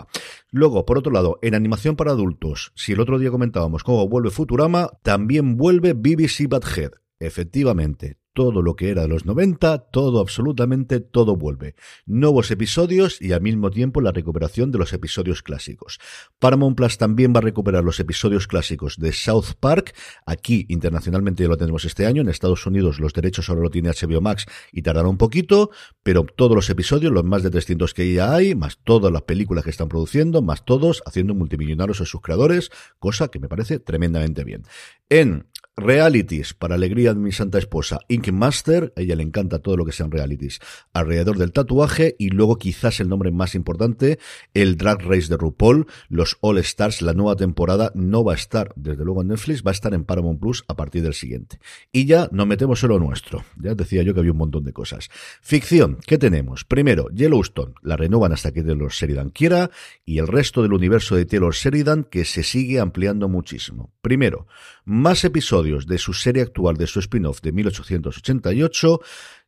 Luego, 0.50 0.86
por 0.86 0.98
otro 0.98 1.12
lado, 1.12 1.38
en 1.42 1.54
animación 1.54 1.96
para 1.96 2.12
adultos, 2.12 2.72
si 2.74 2.92
el 2.92 3.00
otro 3.00 3.18
día 3.18 3.30
comentábamos 3.30 3.84
cómo 3.84 4.08
vuelve 4.08 4.30
Futurama, 4.30 4.90
también 5.02 5.56
vuelve 5.56 5.92
BBC 5.92 6.48
Badhead. 6.48 6.92
Efectivamente, 7.20 8.16
todo 8.32 8.62
lo 8.62 8.76
que 8.76 8.90
era 8.90 9.02
de 9.02 9.08
los 9.08 9.26
90, 9.26 9.90
todo, 9.90 10.20
absolutamente 10.20 11.00
todo 11.00 11.36
vuelve. 11.36 11.74
Nuevos 12.06 12.50
episodios 12.50 13.20
y 13.20 13.32
al 13.32 13.42
mismo 13.42 13.70
tiempo 13.70 14.00
la 14.00 14.12
recuperación 14.12 14.70
de 14.70 14.78
los 14.78 14.94
episodios 14.94 15.42
clásicos. 15.42 15.98
Paramount 16.38 16.76
Plus 16.78 16.96
también 16.96 17.34
va 17.34 17.38
a 17.38 17.42
recuperar 17.42 17.84
los 17.84 18.00
episodios 18.00 18.46
clásicos 18.46 18.96
de 18.96 19.12
South 19.12 19.56
Park. 19.60 19.94
Aquí 20.24 20.64
internacionalmente 20.70 21.42
ya 21.42 21.50
lo 21.50 21.58
tenemos 21.58 21.84
este 21.84 22.06
año. 22.06 22.22
En 22.22 22.30
Estados 22.30 22.64
Unidos 22.66 23.00
los 23.00 23.12
derechos 23.12 23.50
ahora 23.50 23.62
lo 23.62 23.70
tiene 23.70 23.90
HBO 23.90 24.22
Max 24.22 24.46
y 24.72 24.80
tardará 24.80 25.08
un 25.08 25.18
poquito, 25.18 25.70
pero 26.02 26.24
todos 26.24 26.54
los 26.54 26.70
episodios, 26.70 27.12
los 27.12 27.24
más 27.24 27.42
de 27.42 27.50
300 27.50 27.92
que 27.92 28.12
ya 28.12 28.32
hay, 28.32 28.54
más 28.54 28.78
todas 28.82 29.12
las 29.12 29.22
películas 29.22 29.64
que 29.64 29.70
están 29.70 29.88
produciendo, 29.88 30.40
más 30.40 30.64
todos 30.64 31.02
haciendo 31.04 31.34
multimillonarios 31.34 32.00
a 32.00 32.06
sus 32.06 32.20
creadores, 32.20 32.70
cosa 32.98 33.28
que 33.28 33.40
me 33.40 33.48
parece 33.48 33.80
tremendamente 33.80 34.44
bien. 34.44 34.62
En 35.08 35.48
Realities, 35.76 36.52
para 36.52 36.74
alegría 36.74 37.14
de 37.14 37.20
mi 37.20 37.32
santa 37.32 37.58
esposa, 37.58 38.00
Ink 38.08 38.30
Master, 38.32 38.92
ella 38.96 39.16
le 39.16 39.22
encanta 39.22 39.60
todo 39.60 39.76
lo 39.76 39.86
que 39.86 39.92
sean 39.92 40.10
realities, 40.10 40.60
alrededor 40.92 41.38
del 41.38 41.52
tatuaje 41.52 42.16
y 42.18 42.28
luego 42.30 42.58
quizás 42.58 43.00
el 43.00 43.08
nombre 43.08 43.30
más 43.30 43.54
importante, 43.54 44.18
el 44.52 44.76
Drag 44.76 45.00
Race 45.02 45.28
de 45.28 45.38
RuPaul, 45.38 45.86
los 46.08 46.36
All 46.40 46.58
Stars, 46.58 47.00
la 47.02 47.14
nueva 47.14 47.36
temporada 47.36 47.92
no 47.94 48.24
va 48.24 48.32
a 48.32 48.36
estar 48.36 48.72
desde 48.76 49.04
luego 49.04 49.22
en 49.22 49.28
Netflix, 49.28 49.62
va 49.64 49.70
a 49.70 49.72
estar 49.72 49.94
en 49.94 50.04
Paramount 50.04 50.40
Plus 50.40 50.64
a 50.68 50.76
partir 50.76 51.02
del 51.02 51.14
siguiente. 51.14 51.60
Y 51.92 52.04
ya 52.04 52.28
nos 52.30 52.46
metemos 52.46 52.82
en 52.82 52.90
lo 52.90 52.98
nuestro, 52.98 53.44
ya 53.56 53.74
decía 53.74 54.02
yo 54.02 54.12
que 54.12 54.20
había 54.20 54.32
un 54.32 54.38
montón 54.38 54.64
de 54.64 54.72
cosas. 54.72 55.08
Ficción, 55.40 55.98
¿qué 56.06 56.18
tenemos? 56.18 56.64
Primero, 56.64 57.08
Yellowstone, 57.08 57.74
la 57.82 57.96
renovan 57.96 58.32
hasta 58.32 58.52
que 58.52 58.62
Taylor 58.62 58.90
Sheridan 58.90 59.30
quiera 59.30 59.70
y 60.04 60.18
el 60.18 60.26
resto 60.26 60.62
del 60.62 60.74
universo 60.74 61.16
de 61.16 61.24
Taylor 61.24 61.54
Sheridan 61.54 62.04
que 62.04 62.24
se 62.26 62.42
sigue 62.42 62.80
ampliando 62.80 63.28
muchísimo. 63.28 63.92
Primero, 64.02 64.46
más 64.84 65.24
episodios 65.24 65.59
de 65.62 65.98
su 65.98 66.12
serie 66.12 66.42
actual, 66.42 66.76
de 66.76 66.86
su 66.86 67.00
spin-off 67.00 67.40
de 67.40 67.52
1888. 67.52 69.00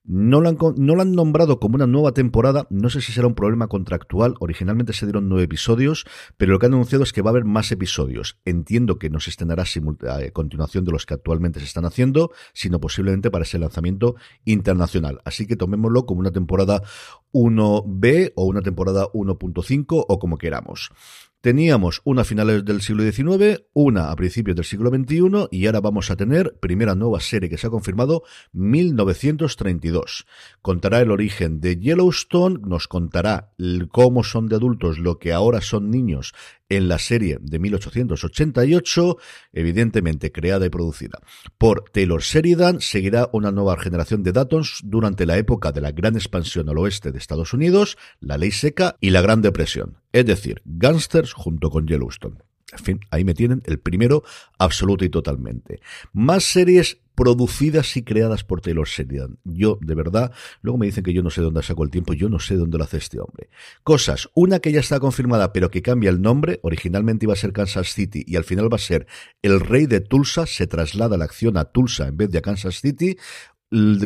No 0.04 0.40
lo, 0.40 0.49
han, 0.49 0.59
no 0.78 0.97
lo 0.97 1.02
han 1.02 1.12
nombrado 1.12 1.61
como 1.61 1.76
una 1.76 1.87
nueva 1.87 2.11
temporada, 2.11 2.66
no 2.71 2.90
sé 2.90 3.00
si 3.00 3.12
será 3.12 3.28
un 3.28 3.37
problema 3.37 3.69
contractual, 3.69 4.35
originalmente 4.40 4.92
se 4.92 5.07
dieron 5.07 5.28
nueve 5.28 5.45
episodios, 5.45 6.07
pero 6.37 6.50
lo 6.50 6.59
que 6.59 6.66
han 6.66 6.75
anunciado 6.75 7.04
es 7.04 7.12
que 7.12 7.23
va 7.23 7.31
a 7.31 7.33
haber 7.33 7.45
más 7.45 7.71
episodios. 7.71 8.37
Entiendo 8.45 8.99
que 8.99 9.11
no 9.11 9.21
se 9.21 9.31
estrenará 9.31 9.62
a 9.62 10.21
eh, 10.21 10.33
continuación 10.33 10.85
de 10.85 10.90
los 10.90 11.07
que 11.07 11.14
actualmente 11.14 11.61
se 11.61 11.66
están 11.66 11.85
haciendo, 11.85 12.33
sino 12.52 12.81
posiblemente 12.81 13.31
para 13.31 13.45
ese 13.45 13.61
lanzamiento 13.61 14.16
internacional. 14.45 15.21
Así 15.25 15.47
que 15.47 15.54
tomémoslo 15.54 16.04
como 16.04 16.19
una 16.19 16.33
temporada 16.33 16.83
1B 17.33 18.33
o 18.35 18.45
una 18.47 18.62
temporada 18.62 19.07
1.5 19.12 20.04
o 20.09 20.19
como 20.19 20.37
queramos. 20.37 20.90
Teníamos 21.43 22.03
una 22.05 22.23
a 22.23 22.25
finales 22.25 22.65
del 22.65 22.83
siglo 22.83 23.03
XIX, 23.03 23.65
una 23.73 24.13
a 24.13 24.15
principios 24.15 24.55
del 24.55 24.65
siglo 24.65 24.91
XXI 24.91 25.49
y 25.51 25.67
ahora 25.67 25.81
vamos 25.81 26.09
a 26.13 26.15
tener 26.15 26.57
primera 26.61 26.95
nueva 26.95 27.19
serie 27.19 27.51
que 27.51 27.59
se 27.59 27.67
ha 27.67 27.71
confirmado, 27.71 28.23
1932. 28.53 30.25
Contará 30.63 31.01
el 31.01 31.11
origen 31.11 31.61
de 31.61 31.81
Yellowstone, 31.81 32.61
nos 32.65 32.87
contará 32.87 33.51
cómo 33.91 34.23
son 34.23 34.47
de 34.47 34.55
adultos 34.55 35.01
lo 35.01 35.19
que 35.19 35.33
ahora 35.33 35.61
son 35.61 35.91
niños 35.91 36.33
en 36.69 36.87
la 36.87 37.01
serie 37.01 37.39
de 37.41 37.59
1888, 37.59 39.17
evidentemente 39.53 40.31
creada 40.31 40.65
y 40.67 40.71
producida 40.71 41.19
por 41.59 41.91
Taylor 41.91 42.23
Sheridan, 42.23 42.81
seguirá 42.81 43.29
una 43.33 43.51
nueva 43.51 43.77
generación 43.79 44.23
de 44.23 44.31
Datons 44.31 44.81
durante 44.85 45.27
la 45.27 45.39
época 45.39 45.73
de 45.73 45.81
la 45.81 45.91
gran 45.91 46.15
expansión 46.15 46.69
al 46.69 46.79
oeste 46.79 47.11
de 47.11 47.19
Estados 47.19 47.53
Unidos, 47.53 47.99
la 48.21 48.39
ley 48.39 48.53
seca 48.53 48.97
y 49.01 49.11
la 49.11 49.23
Gran 49.23 49.43
Depresión, 49.43 50.01
es 50.12 50.26
decir, 50.26 50.62
Gangsters 50.64 51.33
junto 51.33 51.71
con 51.71 51.87
Yellowstone. 51.87 52.38
En 52.73 52.78
fin, 52.78 53.00
ahí 53.11 53.25
me 53.25 53.35
tienen 53.35 53.62
el 53.66 53.78
primero 53.78 54.23
absoluto 54.59 55.04
y 55.04 55.11
totalmente. 55.11 55.81
Más 56.12 56.45
series 56.45 56.99
producidas 57.14 57.97
y 57.97 58.02
creadas 58.02 58.45
por 58.45 58.61
Taylor 58.61 58.88
Sheridan. 58.88 59.38
Yo, 59.45 59.78
de 59.83 59.95
verdad, 59.95 60.33
luego 60.62 60.78
me 60.78 60.87
dicen 60.87 61.04
que 61.04 61.12
yo 61.12 61.23
no 61.23 61.31
sé 61.31 61.42
dónde 61.42 61.62
saco 61.62 61.85
el 61.85 61.90
tiempo, 61.90 62.14
yo 62.14 62.28
no 62.28 62.38
sé 62.38 62.57
dónde 62.57 62.78
lo 62.78 62.85
hace 62.85 62.97
este 62.97 63.21
hombre. 63.21 63.50
Cosas, 63.83 64.31
una 64.35 64.61
que 64.61 64.73
ya 64.73 64.81
está 64.81 64.99
confirmada, 64.99 65.52
pero 65.52 65.71
que 65.71 65.83
cambia 65.83 66.11
el 66.11 66.23
nombre, 66.23 66.59
originalmente 66.62 67.26
iba 67.26 67.35
a 67.35 67.37
ser 67.37 67.52
Kansas 67.52 67.92
City 67.92 68.25
y 68.26 68.37
al 68.37 68.45
final 68.45 68.73
va 68.73 68.76
a 68.76 68.81
ser 68.81 69.07
El 69.42 69.61
Rey 69.61 69.87
de 69.87 70.00
Tulsa, 70.00 70.47
se 70.47 70.66
traslada 70.66 71.19
la 71.19 71.25
acción 71.25 71.59
a 71.59 71.66
Tulsa 71.66 72.09
en 72.09 72.16
vez 72.16 72.31
de 72.31 72.38
a 72.38 72.42
Kansas 72.42 72.81
City, 72.81 73.16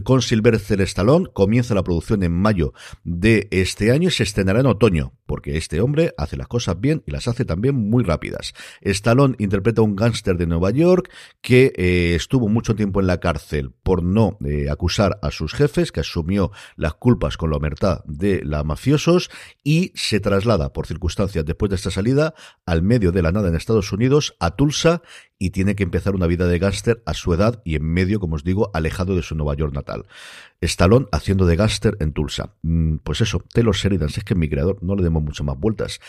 con 0.05 0.23
Sylvester 0.23 0.81
Stallone. 0.83 1.29
Comienza 1.33 1.75
la 1.75 1.83
producción 1.83 2.23
en 2.23 2.33
mayo 2.33 2.73
de 3.05 3.49
este 3.51 3.91
año 3.91 4.09
y 4.09 4.13
se 4.13 4.23
estrenará 4.23 4.61
en 4.61 4.67
otoño, 4.67 5.13
porque 5.27 5.57
este 5.57 5.81
hombre 5.81 6.15
hace 6.17 6.37
las 6.37 6.49
cosas 6.49 6.81
bien 6.81 7.03
y 7.07 7.11
las 7.11 7.29
hace 7.29 7.45
también 7.45 7.75
muy 7.75 8.05
rápidas. 8.05 8.55
Stallone 8.81 9.35
interpreta 9.39 9.81
a 9.81 9.85
un 9.85 9.97
gángster 9.97 10.37
de 10.37 10.47
Nueva 10.47 10.71
York 10.71 11.11
que 11.41 11.73
eh, 11.77 12.15
estuvo 12.15 12.49
mucho 12.49 12.75
tiempo 12.75 13.01
en 13.01 13.07
la 13.07 13.21
cárcel 13.21 13.73
por 13.83 14.03
no 14.03 14.39
eh, 14.45 14.71
acusar 14.71 15.19
a 15.23 15.31
sus 15.31 15.53
jefes, 15.53 15.93
que 15.93 16.01
asumió 16.01 16.53
las 16.77 16.95
culpas 16.95 17.37
con 17.37 17.51
la 17.51 17.57
omertad 17.57 18.05
de 18.05 18.43
los 18.45 18.65
mafiosos 18.65 19.31
y 19.65 19.93
se 19.95 20.21
traslada 20.21 20.73
por 20.73 20.87
circunstancias 20.87 21.45
después 21.45 21.71
de 21.71 21.77
esta 21.77 21.91
salida 21.91 22.35
al 22.65 22.83
medio 22.83 23.13
de 23.13 23.23
la 23.23 23.33
nada 23.33 23.49
en 23.49 23.55
Estados 23.57 23.93
Unidos, 23.93 24.37
a 24.41 24.57
Tulsa, 24.57 25.03
y 25.39 25.51
tiene 25.51 25.75
que 25.75 25.83
empezar 25.83 26.15
una 26.15 26.27
vida 26.27 26.47
de 26.47 26.59
gángster 26.59 27.03
a 27.05 27.15
su 27.15 27.33
edad 27.35 27.61
y 27.65 27.77
en 27.77 27.85
medio, 27.85 28.21
como 28.21 28.37
os 28.37 28.45
digo, 28.45 28.71
alejado 28.73 29.15
de 29.15 29.23
su 29.23 29.35
Nueva 29.35 29.55
York 29.55 29.75
natal. 29.75 30.07
Stallone 30.61 31.07
haciendo 31.13 31.47
de 31.47 31.57
gángster 31.57 31.97
en 32.01 32.13
Tulsa. 32.13 32.55
Mm, 32.63 32.97
pues 32.99 33.21
eso, 33.21 33.43
Taylor 33.53 33.75
Sheridan, 33.75 34.09
es 34.09 34.25
que 34.25 34.35
es 34.35 34.39
mi 34.39 34.49
creador, 34.49 34.83
no 34.83 34.95
le 34.97 35.03
demos 35.03 35.23
muchas 35.23 35.47
más 35.47 35.59
vueltas. 35.59 36.01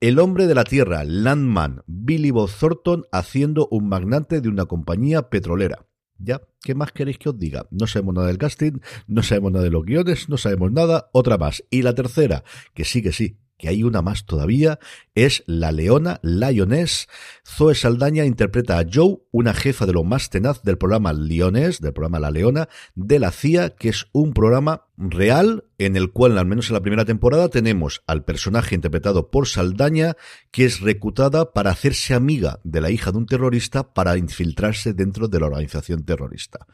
El 0.00 0.20
hombre 0.20 0.46
de 0.46 0.54
la 0.54 0.64
tierra, 0.64 1.02
Landman, 1.02 1.82
Billy 1.86 2.30
Bob 2.30 2.50
Thornton, 2.50 3.06
haciendo 3.10 3.66
un 3.70 3.88
magnate 3.88 4.40
de 4.40 4.48
una 4.48 4.66
compañía 4.66 5.28
petrolera. 5.28 5.86
Ya, 6.18 6.42
¿qué 6.62 6.74
más 6.74 6.92
queréis 6.92 7.18
que 7.18 7.28
os 7.28 7.38
diga? 7.38 7.66
No 7.70 7.86
sabemos 7.86 8.14
nada 8.14 8.28
del 8.28 8.38
casting, 8.38 8.80
no 9.06 9.22
sabemos 9.22 9.52
nada 9.52 9.64
de 9.64 9.70
los 9.70 9.84
guiones, 9.84 10.28
no 10.28 10.36
sabemos 10.36 10.70
nada, 10.72 11.10
otra 11.12 11.36
más. 11.36 11.64
Y 11.70 11.82
la 11.82 11.94
tercera, 11.94 12.44
que 12.74 12.84
sí 12.84 13.02
que 13.02 13.12
sí, 13.12 13.38
que 13.58 13.68
hay 13.68 13.82
una 13.82 14.02
más 14.02 14.24
todavía, 14.24 14.78
es 15.14 15.42
La 15.46 15.72
Leona, 15.72 16.20
Lioness. 16.22 17.08
Zoe 17.44 17.74
Saldaña 17.74 18.24
interpreta 18.24 18.78
a 18.78 18.84
Joe, 18.90 19.18
una 19.32 19.52
jefa 19.52 19.84
de 19.84 19.92
lo 19.92 20.04
más 20.04 20.30
tenaz 20.30 20.62
del 20.62 20.78
programa 20.78 21.12
Lioness, 21.12 21.80
del 21.80 21.92
programa 21.92 22.20
La 22.20 22.30
Leona, 22.30 22.68
de 22.94 23.18
la 23.18 23.32
CIA, 23.32 23.70
que 23.70 23.88
es 23.88 24.06
un 24.12 24.32
programa 24.32 24.86
real 24.96 25.64
en 25.76 25.96
el 25.96 26.12
cual, 26.12 26.38
al 26.38 26.46
menos 26.46 26.68
en 26.68 26.74
la 26.74 26.82
primera 26.82 27.04
temporada, 27.04 27.48
tenemos 27.48 28.02
al 28.06 28.24
personaje 28.24 28.76
interpretado 28.76 29.30
por 29.30 29.48
Saldaña, 29.48 30.16
que 30.52 30.64
es 30.64 30.80
reclutada 30.80 31.52
para 31.52 31.72
hacerse 31.72 32.14
amiga 32.14 32.60
de 32.62 32.80
la 32.80 32.90
hija 32.90 33.10
de 33.10 33.18
un 33.18 33.26
terrorista 33.26 33.92
para 33.92 34.16
infiltrarse 34.16 34.94
dentro 34.94 35.26
de 35.26 35.40
la 35.40 35.46
organización 35.46 36.04
terrorista. 36.04 36.66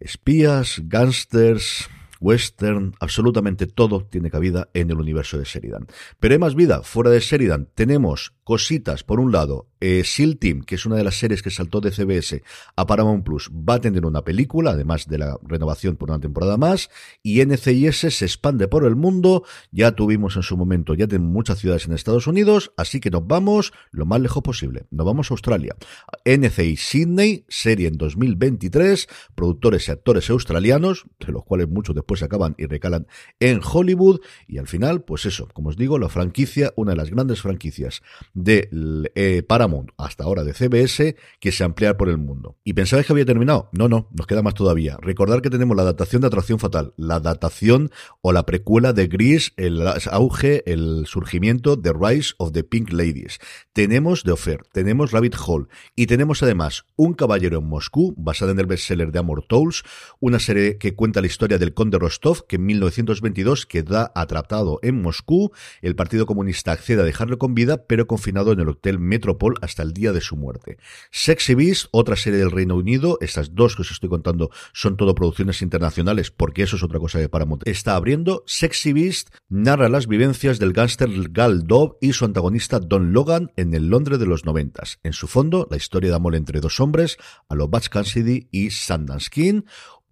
Espías, 0.00 0.80
gángsters, 0.84 1.88
western, 2.24 2.94
absolutamente 3.00 3.66
todo 3.66 4.00
tiene 4.04 4.30
cabida 4.30 4.70
en 4.72 4.90
el 4.90 4.98
universo 4.98 5.38
de 5.38 5.44
Sheridan. 5.44 5.86
Pero 6.18 6.32
hay 6.32 6.38
más 6.38 6.54
vida. 6.54 6.82
Fuera 6.82 7.10
de 7.10 7.20
Sheridan 7.20 7.68
tenemos 7.74 8.32
cositas. 8.44 9.04
Por 9.04 9.20
un 9.20 9.30
lado, 9.30 9.68
eh, 9.80 10.02
SEAL 10.04 10.38
Team, 10.38 10.62
que 10.62 10.76
es 10.76 10.86
una 10.86 10.96
de 10.96 11.04
las 11.04 11.16
series 11.16 11.42
que 11.42 11.50
saltó 11.50 11.80
de 11.80 11.90
CBS 11.90 12.42
a 12.76 12.86
Paramount 12.86 13.24
Plus, 13.24 13.50
va 13.50 13.74
a 13.74 13.80
tener 13.80 14.06
una 14.06 14.22
película, 14.22 14.72
además 14.72 15.06
de 15.06 15.18
la 15.18 15.38
renovación 15.42 15.96
por 15.96 16.10
una 16.10 16.20
temporada 16.20 16.56
más. 16.56 16.90
Y 17.22 17.44
NCIS 17.44 18.14
se 18.14 18.24
expande 18.24 18.68
por 18.68 18.84
el 18.84 18.96
mundo. 18.96 19.44
Ya 19.70 19.92
tuvimos 19.92 20.36
en 20.36 20.42
su 20.42 20.56
momento, 20.56 20.94
ya 20.94 21.06
tenemos 21.06 21.32
muchas 21.32 21.58
ciudades 21.58 21.86
en 21.86 21.92
Estados 21.92 22.26
Unidos, 22.26 22.72
así 22.76 23.00
que 23.00 23.10
nos 23.10 23.26
vamos 23.26 23.72
lo 23.90 24.06
más 24.06 24.20
lejos 24.20 24.42
posible. 24.42 24.86
Nos 24.90 25.06
vamos 25.06 25.30
a 25.30 25.34
Australia. 25.34 25.76
NCI 26.24 26.76
Sydney, 26.76 27.44
serie 27.48 27.88
en 27.88 27.98
2023, 27.98 29.08
productores 29.34 29.88
y 29.88 29.92
actores 29.92 30.30
australianos, 30.30 31.04
de 31.18 31.32
los 31.32 31.44
cuales 31.44 31.68
muchos 31.68 31.94
después 31.94 32.13
acaban 32.22 32.54
y 32.58 32.66
recalan 32.66 33.06
en 33.40 33.60
Hollywood. 33.62 34.20
Y 34.46 34.58
al 34.58 34.68
final, 34.68 35.02
pues 35.02 35.26
eso, 35.26 35.48
como 35.52 35.70
os 35.70 35.76
digo, 35.76 35.98
la 35.98 36.08
franquicia, 36.08 36.72
una 36.76 36.92
de 36.92 36.96
las 36.96 37.10
grandes 37.10 37.40
franquicias 37.40 38.02
de 38.34 38.68
eh, 39.14 39.42
Paramount 39.42 39.90
hasta 39.96 40.24
ahora 40.24 40.44
de 40.44 40.54
CBS 40.54 41.16
que 41.40 41.52
se 41.52 41.64
amplía 41.64 41.96
por 41.96 42.08
el 42.08 42.18
mundo. 42.18 42.56
¿Y 42.64 42.74
pensabais 42.74 43.06
que 43.06 43.12
había 43.12 43.24
terminado? 43.24 43.68
No, 43.72 43.88
no, 43.88 44.08
nos 44.12 44.26
queda 44.26 44.42
más 44.42 44.54
todavía. 44.54 44.96
Recordar 45.00 45.42
que 45.42 45.50
tenemos 45.50 45.76
la 45.76 45.82
adaptación 45.82 46.22
de 46.22 46.28
Atracción 46.28 46.58
Fatal, 46.58 46.92
la 46.96 47.16
adaptación 47.16 47.90
o 48.20 48.32
la 48.32 48.46
precuela 48.46 48.92
de 48.92 49.06
Gris, 49.06 49.52
el 49.56 49.86
auge, 50.10 50.62
el 50.70 51.06
surgimiento 51.06 51.76
de 51.76 51.92
Rise 51.92 52.34
of 52.38 52.52
the 52.52 52.64
Pink 52.64 52.92
Ladies. 52.92 53.38
Tenemos 53.72 54.22
The 54.22 54.32
Offer, 54.32 54.62
tenemos 54.72 55.12
Rabbit 55.12 55.36
Hole 55.46 55.66
y 55.96 56.06
tenemos 56.06 56.42
además 56.42 56.84
Un 56.96 57.14
Caballero 57.14 57.58
en 57.58 57.68
Moscú, 57.68 58.14
basada 58.16 58.52
en 58.52 58.58
el 58.58 58.66
bestseller 58.66 59.12
de 59.12 59.18
Amor 59.18 59.44
Tolls, 59.46 59.82
una 60.20 60.38
serie 60.38 60.78
que 60.78 60.94
cuenta 60.94 61.20
la 61.20 61.26
historia 61.26 61.58
del 61.58 61.74
conde 61.74 61.98
Rostov, 62.04 62.46
que 62.46 62.56
en 62.56 62.66
1922 62.66 63.64
queda 63.66 64.12
atrapado 64.14 64.78
en 64.82 65.00
Moscú. 65.00 65.52
El 65.80 65.96
Partido 65.96 66.26
Comunista 66.26 66.72
accede 66.72 67.00
a 67.00 67.04
dejarlo 67.04 67.38
con 67.38 67.54
vida, 67.54 67.86
pero 67.86 68.06
confinado 68.06 68.52
en 68.52 68.60
el 68.60 68.68
Hotel 68.68 68.98
Metropol 68.98 69.54
hasta 69.62 69.82
el 69.82 69.92
día 69.92 70.12
de 70.12 70.20
su 70.20 70.36
muerte. 70.36 70.76
Sexy 71.10 71.54
Beast, 71.54 71.86
otra 71.92 72.16
serie 72.16 72.38
del 72.38 72.50
Reino 72.50 72.76
Unido, 72.76 73.18
estas 73.20 73.54
dos 73.54 73.74
que 73.74 73.82
os 73.82 73.90
estoy 73.90 74.10
contando 74.10 74.50
son 74.72 74.96
todo 74.96 75.14
producciones 75.14 75.62
internacionales, 75.62 76.30
porque 76.30 76.62
eso 76.62 76.76
es 76.76 76.82
otra 76.82 76.98
cosa 76.98 77.18
que 77.18 77.28
Paramount 77.28 77.66
está 77.66 77.96
abriendo. 77.96 78.44
Sexy 78.46 78.92
Beast 78.92 79.30
narra 79.48 79.88
las 79.88 80.06
vivencias 80.06 80.58
del 80.58 80.72
gángster 80.72 81.10
Gal 81.30 81.66
Dove 81.66 81.96
y 82.00 82.12
su 82.12 82.24
antagonista 82.24 82.80
Don 82.80 83.12
Logan 83.12 83.50
en 83.56 83.74
el 83.74 83.88
Londres 83.88 84.18
de 84.18 84.26
los 84.26 84.44
noventas. 84.44 84.98
En 85.02 85.14
su 85.14 85.26
fondo, 85.26 85.66
la 85.70 85.76
historia 85.76 86.10
de 86.10 86.16
amor 86.16 86.34
entre 86.34 86.60
dos 86.60 86.80
hombres, 86.80 87.16
a 87.48 87.54
los 87.54 87.68
Cassidy 87.88 88.48
y 88.50 88.70
Sundance 88.70 89.30
King, 89.30 89.62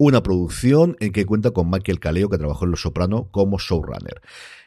una 0.05 0.25
producción 0.25 0.97
en 0.99 1.13
que 1.13 1.25
cuenta 1.25 1.53
con 1.53 1.71
Michael 1.71 2.01
Caleo, 2.01 2.29
que 2.29 2.37
trabajó 2.37 2.65
en 2.65 2.73
Los 2.73 2.83
Soprano 2.83 3.29
como 3.31 3.59
showrunner. 3.59 4.21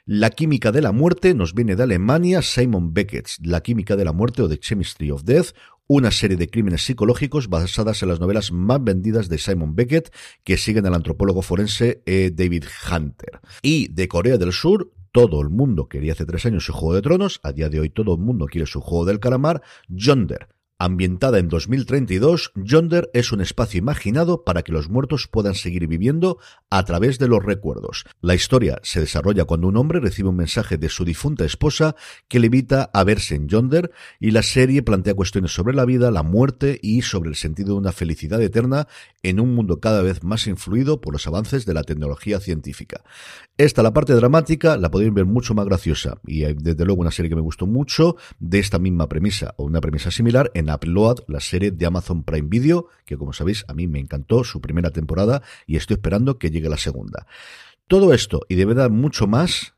La 0.06 0.30
química 0.30 0.72
de 0.72 0.82
la 0.82 0.94
muerte 0.94 1.34
nos 1.34 1.54
viene 1.54 1.76
de 1.76 1.84
Alemania, 1.84 2.42
Simon 2.42 2.94
Beckett's 2.94 3.40
La 3.44 3.62
química 3.62 3.98
de 3.98 4.06
la 4.06 4.14
muerte 4.14 4.44
o 4.44 4.48
The 4.48 4.60
Chemistry 4.60 5.12
of 5.12 5.24
Death, 5.24 5.48
una 5.88 6.12
serie 6.12 6.38
de 6.38 6.50
crímenes 6.50 6.86
psicológicos 6.86 7.50
basadas 7.50 8.02
en 8.02 8.10
las 8.10 8.22
novelas 8.22 8.54
más 8.54 8.82
vendidas 8.82 9.28
de 9.28 9.38
Simon 9.38 9.76
Beckett, 9.76 10.14
que 10.46 10.56
siguen 10.56 10.86
al 10.86 10.94
antropólogo 10.94 11.42
forense 11.42 12.02
eh, 12.06 12.32
David 12.34 12.64
Hunter. 12.90 13.42
Y 13.62 13.90
de 13.90 14.08
Corea 14.08 14.38
del 14.38 14.54
Sur, 14.54 14.94
todo 15.12 15.42
el 15.42 15.50
mundo 15.50 15.90
quería 15.90 16.14
hace 16.14 16.26
tres 16.26 16.46
años 16.46 16.66
su 16.66 16.72
Juego 16.72 16.96
de 16.96 17.02
Tronos, 17.02 17.42
a 17.44 17.52
día 17.52 17.68
de 17.68 17.82
hoy 17.82 17.90
todo 17.90 18.16
el 18.16 18.22
mundo 18.22 18.46
quiere 18.46 18.68
su 18.68 18.80
Juego 18.80 19.04
del 19.04 19.20
Calamar, 19.20 19.62
Yonder, 19.90 20.48
Ambientada 20.78 21.40
en 21.40 21.48
2032, 21.48 22.52
Yonder 22.54 23.10
es 23.14 23.32
un 23.32 23.40
espacio 23.40 23.78
imaginado 23.78 24.44
para 24.44 24.62
que 24.62 24.74
los 24.74 24.90
muertos 24.90 25.30
puedan 25.32 25.56
seguir 25.56 25.88
viviendo 25.88 26.38
a 26.70 26.84
través 26.84 27.18
de 27.18 27.30
los 27.30 27.42
recuerdos. 27.42 28.04
La 28.20 28.36
historia 28.36 28.80
se 28.84 29.00
desarrolla 29.00 29.46
cuando 29.46 29.70
un 29.70 29.78
hombre 29.78 30.02
recibe 30.02 30.28
un 30.28 30.36
mensaje 30.36 30.78
de 30.78 30.90
su 30.90 31.06
difunta 31.06 31.46
esposa 31.46 31.96
que 32.28 32.42
le 32.42 32.48
invita 32.48 32.90
a 32.94 33.06
verse 33.06 33.36
en 33.36 33.48
Yonder 33.48 33.90
y 34.20 34.32
la 34.32 34.44
serie 34.44 34.84
plantea 34.84 35.14
cuestiones 35.14 35.54
sobre 35.54 35.74
la 35.74 35.86
vida, 35.86 36.12
la 36.12 36.24
muerte 36.24 36.78
y 36.84 37.04
sobre 37.04 37.30
el 37.30 37.38
sentido 37.38 37.70
de 37.70 37.80
una 37.80 37.94
felicidad 37.94 38.42
eterna 38.42 38.90
en 39.24 39.40
un 39.40 39.56
mundo 39.56 39.80
cada 39.80 40.02
vez 40.02 40.24
más 40.24 40.46
influido 40.46 41.00
por 41.00 41.14
los 41.14 41.26
avances 41.26 41.66
de 41.66 41.74
la 41.74 41.84
tecnología 41.84 42.42
científica. 42.42 43.02
Esta, 43.58 43.82
la 43.82 43.94
parte 43.94 44.14
dramática, 44.14 44.76
la 44.76 44.92
podéis 44.92 45.14
ver 45.14 45.26
mucho 45.26 45.54
más 45.54 45.68
graciosa 45.68 46.20
y 46.28 46.44
hay 46.44 46.54
desde 46.54 46.84
luego 46.84 47.00
una 47.00 47.12
serie 47.12 47.30
que 47.30 47.38
me 47.38 47.42
gustó 47.42 47.66
mucho 47.66 48.18
de 48.40 48.60
esta 48.60 48.78
misma 48.78 49.08
premisa 49.08 49.54
o 49.56 49.64
una 49.64 49.80
premisa 49.80 50.12
similar 50.12 50.52
en 50.54 50.65
La 51.28 51.40
serie 51.40 51.72
de 51.72 51.86
Amazon 51.86 52.24
Prime 52.24 52.48
Video, 52.50 52.88
que 53.06 53.18
como 53.18 53.34
sabéis 53.34 53.66
a 53.68 53.74
mí 53.74 53.88
me 53.88 54.00
encantó 54.00 54.44
su 54.44 54.62
primera 54.62 54.90
temporada 54.90 55.42
y 55.68 55.76
estoy 55.76 55.96
esperando 55.96 56.38
que 56.40 56.50
llegue 56.50 56.70
la 56.70 56.78
segunda. 56.78 57.28
Todo 57.88 58.14
esto 58.14 58.42
y 58.50 58.56
de 58.56 58.66
verdad 58.66 58.90
mucho 58.90 59.28
más 59.28 59.76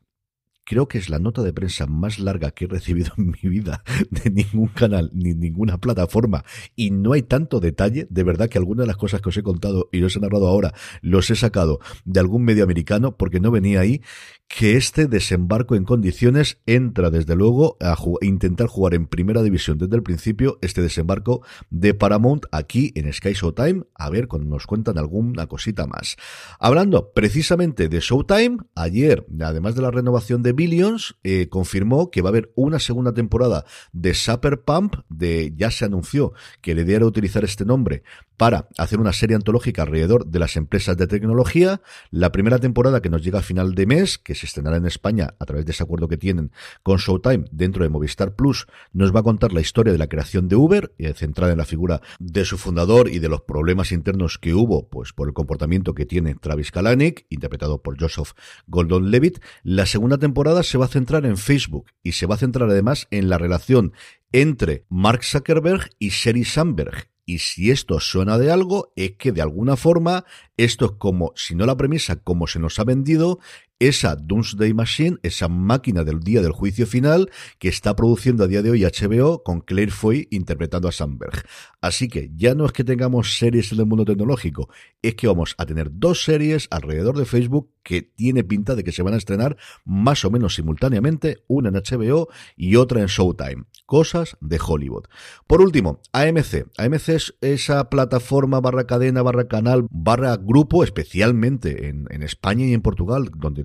creo 0.68 0.86
que 0.86 0.98
es 0.98 1.08
la 1.08 1.18
nota 1.18 1.42
de 1.42 1.54
prensa 1.54 1.86
más 1.86 2.18
larga 2.18 2.50
que 2.50 2.66
he 2.66 2.68
recibido 2.68 3.12
en 3.18 3.34
mi 3.42 3.48
vida 3.48 3.82
de 4.10 4.30
ningún 4.30 4.68
canal 4.68 5.10
ni 5.14 5.34
ninguna 5.34 5.78
plataforma 5.78 6.44
y 6.76 6.90
no 6.90 7.14
hay 7.14 7.22
tanto 7.22 7.58
detalle, 7.58 8.06
de 8.10 8.22
verdad 8.22 8.48
que 8.48 8.58
algunas 8.58 8.84
de 8.84 8.88
las 8.88 8.98
cosas 8.98 9.22
que 9.22 9.30
os 9.30 9.36
he 9.36 9.42
contado 9.42 9.88
y 9.92 10.02
os 10.02 10.14
he 10.14 10.20
narrado 10.20 10.46
ahora 10.46 10.74
los 11.00 11.30
he 11.30 11.36
sacado 11.36 11.80
de 12.04 12.20
algún 12.20 12.44
medio 12.44 12.64
americano 12.64 13.16
porque 13.16 13.40
no 13.40 13.50
venía 13.50 13.80
ahí, 13.80 14.02
que 14.48 14.76
este 14.76 15.06
desembarco 15.06 15.76
en 15.76 15.84
condiciones 15.84 16.58
entra 16.64 17.10
desde 17.10 17.36
luego 17.36 17.76
a 17.80 17.96
intentar 18.22 18.66
jugar 18.66 18.94
en 18.94 19.06
primera 19.06 19.42
división 19.42 19.76
desde 19.76 19.94
el 19.94 20.02
principio 20.02 20.58
este 20.62 20.80
desembarco 20.80 21.42
de 21.68 21.92
Paramount 21.92 22.46
aquí 22.50 22.92
en 22.94 23.12
Sky 23.12 23.34
Showtime, 23.34 23.84
a 23.94 24.08
ver 24.08 24.26
cuando 24.26 24.48
nos 24.48 24.66
cuentan 24.66 24.96
alguna 24.98 25.46
cosita 25.46 25.86
más. 25.86 26.16
Hablando 26.58 27.12
precisamente 27.12 27.88
de 27.88 28.00
Showtime, 28.00 28.58
ayer, 28.74 29.26
además 29.40 29.74
de 29.74 29.82
la 29.82 29.90
renovación 29.90 30.42
de 30.42 30.54
Billions 30.54 31.16
eh, 31.22 31.48
confirmó 31.48 32.10
que 32.10 32.22
va 32.22 32.30
a 32.30 32.32
haber 32.32 32.50
una 32.56 32.78
segunda 32.78 33.12
temporada 33.12 33.66
de 33.92 34.14
Super 34.14 34.62
Pump, 34.62 34.94
de 35.10 35.52
ya 35.56 35.70
se 35.70 35.84
anunció 35.84 36.32
que 36.62 36.74
le 36.74 36.84
diera 36.84 37.04
utilizar 37.04 37.44
este 37.44 37.66
nombre 37.66 38.02
para 38.38 38.68
hacer 38.78 39.00
una 39.00 39.12
serie 39.12 39.36
antológica 39.36 39.82
alrededor 39.82 40.26
de 40.26 40.38
las 40.38 40.56
empresas 40.56 40.96
de 40.96 41.06
tecnología. 41.06 41.82
La 42.10 42.32
primera 42.32 42.58
temporada 42.58 43.02
que 43.02 43.10
nos 43.10 43.22
llega 43.22 43.40
a 43.40 43.42
final 43.42 43.74
de 43.74 43.86
mes, 43.86 44.16
que 44.16 44.37
se 44.38 44.46
estrenará 44.46 44.76
en 44.76 44.86
España 44.86 45.34
a 45.38 45.44
través 45.44 45.66
de 45.66 45.72
ese 45.72 45.82
acuerdo 45.82 46.08
que 46.08 46.16
tienen 46.16 46.52
con 46.82 46.98
Showtime 46.98 47.44
dentro 47.50 47.82
de 47.82 47.90
Movistar 47.90 48.34
Plus, 48.34 48.66
nos 48.92 49.14
va 49.14 49.20
a 49.20 49.22
contar 49.22 49.52
la 49.52 49.60
historia 49.60 49.92
de 49.92 49.98
la 49.98 50.08
creación 50.08 50.48
de 50.48 50.56
Uber, 50.56 50.92
centrada 51.14 51.52
en 51.52 51.58
la 51.58 51.64
figura 51.64 52.00
de 52.18 52.44
su 52.44 52.58
fundador 52.58 53.08
y 53.08 53.18
de 53.18 53.28
los 53.28 53.42
problemas 53.42 53.92
internos 53.92 54.38
que 54.38 54.54
hubo, 54.54 54.88
pues 54.88 55.12
por 55.12 55.28
el 55.28 55.34
comportamiento 55.34 55.94
que 55.94 56.06
tiene 56.06 56.34
Travis 56.34 56.70
Kalanick, 56.70 57.26
interpretado 57.28 57.82
por 57.82 58.00
Joseph 58.00 58.32
Goldon 58.66 59.10
Levitt. 59.10 59.40
La 59.62 59.86
segunda 59.86 60.18
temporada 60.18 60.62
se 60.62 60.78
va 60.78 60.86
a 60.86 60.88
centrar 60.88 61.26
en 61.26 61.36
Facebook 61.36 61.90
y 62.02 62.12
se 62.12 62.26
va 62.26 62.36
a 62.36 62.38
centrar 62.38 62.70
además 62.70 63.06
en 63.10 63.28
la 63.28 63.38
relación 63.38 63.92
entre 64.32 64.84
Mark 64.88 65.24
Zuckerberg 65.24 65.90
y 65.98 66.10
Sherry 66.10 66.44
Sandberg 66.44 67.08
y 67.28 67.40
si 67.40 67.70
esto 67.70 68.00
suena 68.00 68.38
de 68.38 68.50
algo, 68.50 68.90
es 68.96 69.16
que 69.18 69.32
de 69.32 69.42
alguna 69.42 69.76
forma 69.76 70.24
esto 70.56 70.86
es 70.86 70.92
como, 70.92 71.34
si 71.36 71.54
no 71.54 71.66
la 71.66 71.76
premisa, 71.76 72.16
como 72.16 72.46
se 72.46 72.58
nos 72.58 72.78
ha 72.78 72.84
vendido, 72.84 73.38
esa 73.78 74.16
Doomsday 74.16 74.74
Machine, 74.74 75.18
esa 75.22 75.48
máquina 75.48 76.04
del 76.04 76.20
día 76.20 76.42
del 76.42 76.52
juicio 76.52 76.86
final 76.86 77.30
que 77.58 77.68
está 77.68 77.94
produciendo 77.94 78.44
a 78.44 78.46
día 78.46 78.62
de 78.62 78.70
hoy 78.70 78.84
HBO 78.84 79.42
con 79.42 79.60
Claire 79.60 79.92
Foy 79.92 80.28
interpretando 80.30 80.88
a 80.88 80.92
Sandberg. 80.92 81.44
Así 81.80 82.08
que 82.08 82.30
ya 82.34 82.54
no 82.54 82.66
es 82.66 82.72
que 82.72 82.84
tengamos 82.84 83.38
series 83.38 83.72
en 83.72 83.80
el 83.80 83.86
mundo 83.86 84.04
tecnológico, 84.04 84.68
es 85.02 85.14
que 85.14 85.26
vamos 85.26 85.54
a 85.58 85.66
tener 85.66 85.88
dos 85.92 86.24
series 86.24 86.68
alrededor 86.70 87.16
de 87.16 87.24
Facebook 87.24 87.70
que 87.88 88.02
tiene 88.02 88.44
pinta 88.44 88.74
de 88.74 88.84
que 88.84 88.92
se 88.92 89.02
van 89.02 89.14
a 89.14 89.16
estrenar 89.16 89.56
más 89.86 90.22
o 90.26 90.30
menos 90.30 90.54
simultáneamente, 90.56 91.38
una 91.48 91.70
en 91.70 91.76
HBO 91.76 92.28
y 92.54 92.76
otra 92.76 93.00
en 93.00 93.06
Showtime. 93.06 93.64
Cosas 93.86 94.36
de 94.42 94.60
Hollywood. 94.62 95.04
Por 95.46 95.62
último, 95.62 96.02
AMC. 96.12 96.66
AMC 96.76 97.08
es 97.08 97.34
esa 97.40 97.88
plataforma 97.88 98.60
barra 98.60 98.86
cadena, 98.86 99.22
barra 99.22 99.48
canal, 99.48 99.86
barra 99.90 100.36
grupo, 100.36 100.84
especialmente 100.84 101.88
en, 101.88 102.06
España 102.22 102.66
y 102.66 102.74
en 102.74 102.82
Portugal, 102.82 103.30
donde 103.34 103.64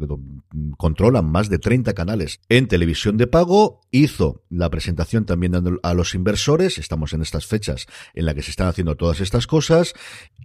controlan 0.77 1.25
más 1.25 1.49
de 1.49 1.59
30 1.59 1.93
canales 1.93 2.39
en 2.47 2.69
televisión 2.69 3.17
de 3.17 3.27
pago. 3.27 3.81
Hizo 3.91 4.45
la 4.49 4.69
presentación 4.69 5.25
también 5.25 5.53
a 5.83 5.93
los 5.93 6.15
inversores. 6.15 6.77
Estamos 6.77 7.11
en 7.11 7.21
estas 7.21 7.45
fechas 7.45 7.87
en 8.13 8.25
las 8.25 8.35
que 8.35 8.43
se 8.43 8.51
están 8.51 8.67
haciendo 8.67 8.95
todas 8.95 9.19
estas 9.19 9.47
cosas. 9.47 9.93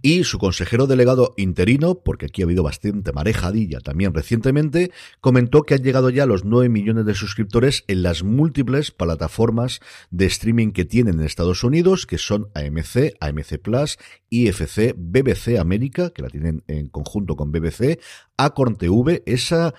Y 0.01 0.25
su 0.25 0.37
consejero 0.37 0.85
delegado 0.85 1.33
interino, 1.37 1.95
porque 1.95 2.25
aquí 2.25 2.41
ha 2.41 2.45
habido 2.45 2.63
bastante 2.63 3.13
marejadilla 3.13 3.68
también 3.79 4.13
recientemente, 4.13 4.91
comentó 5.21 5.61
que 5.61 5.75
han 5.75 5.83
llegado 5.83 6.09
ya 6.09 6.25
los 6.25 6.45
9 6.45 6.69
millones 6.69 7.05
de 7.05 7.13
suscriptores 7.13 7.83
en 7.87 8.01
las 8.01 8.23
múltiples 8.23 8.89
plataformas 8.89 9.79
de 10.09 10.25
streaming 10.25 10.71
que 10.71 10.85
tienen 10.85 11.19
en 11.19 11.25
Estados 11.25 11.63
Unidos, 11.63 12.07
que 12.07 12.17
son 12.17 12.47
AMC, 12.55 13.13
AMC 13.19 13.59
Plus, 13.61 13.99
IFC, 14.29 14.95
BBC 14.97 15.59
América, 15.59 16.09
que 16.09 16.23
la 16.23 16.29
tienen 16.29 16.63
en 16.67 16.87
conjunto 16.87 17.35
con 17.35 17.51
BBC, 17.51 17.99
Acorn 18.37 18.77
TV, 18.77 19.21
esa 19.25 19.73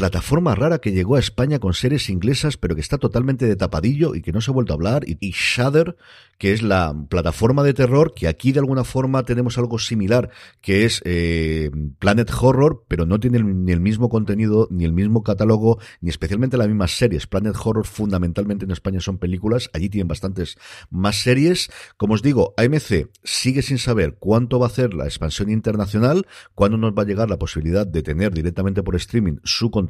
plataforma 0.00 0.54
rara 0.54 0.78
que 0.78 0.92
llegó 0.92 1.16
a 1.16 1.18
España 1.18 1.58
con 1.58 1.74
series 1.74 2.08
inglesas, 2.08 2.56
pero 2.56 2.74
que 2.74 2.80
está 2.80 2.96
totalmente 2.96 3.44
de 3.44 3.54
tapadillo 3.54 4.14
y 4.14 4.22
que 4.22 4.32
no 4.32 4.40
se 4.40 4.50
ha 4.50 4.54
vuelto 4.54 4.72
a 4.72 4.76
hablar, 4.76 5.02
y, 5.06 5.32
Shudder, 5.32 5.94
que 6.38 6.54
es 6.54 6.62
la 6.62 6.96
plataforma 7.10 7.62
de 7.62 7.74
terror, 7.74 8.14
que 8.14 8.26
aquí 8.26 8.52
de 8.52 8.60
alguna 8.60 8.84
forma 8.84 9.24
tenemos 9.24 9.58
algo 9.58 9.78
similar, 9.78 10.30
que 10.62 10.86
es 10.86 11.02
eh, 11.04 11.70
Planet 11.98 12.30
Horror, 12.32 12.82
pero 12.88 13.04
no 13.04 13.20
tiene 13.20 13.42
ni 13.42 13.72
el 13.72 13.80
mismo 13.80 14.08
contenido, 14.08 14.68
ni 14.70 14.86
el 14.86 14.94
mismo 14.94 15.22
catálogo, 15.22 15.78
ni 16.00 16.08
especialmente 16.08 16.56
las 16.56 16.68
mismas 16.68 16.92
series. 16.92 17.26
Planet 17.26 17.54
Horror 17.62 17.86
fundamentalmente 17.86 18.64
en 18.64 18.70
España 18.70 19.00
son 19.00 19.18
películas, 19.18 19.68
allí 19.74 19.90
tienen 19.90 20.08
bastantes 20.08 20.56
más 20.88 21.20
series. 21.20 21.70
Como 21.98 22.14
os 22.14 22.22
digo, 22.22 22.54
AMC 22.56 23.10
sigue 23.22 23.60
sin 23.60 23.76
saber 23.76 24.16
cuánto 24.18 24.58
va 24.58 24.64
a 24.64 24.70
hacer 24.70 24.94
la 24.94 25.04
expansión 25.04 25.50
internacional, 25.50 26.26
cuándo 26.54 26.78
nos 26.78 26.94
va 26.94 27.02
a 27.02 27.06
llegar 27.06 27.28
la 27.28 27.38
posibilidad 27.38 27.86
de 27.86 28.02
tener 28.02 28.32
directamente 28.32 28.82
por 28.82 28.96
streaming 28.96 29.36
su 29.44 29.70
contenido, 29.70 29.89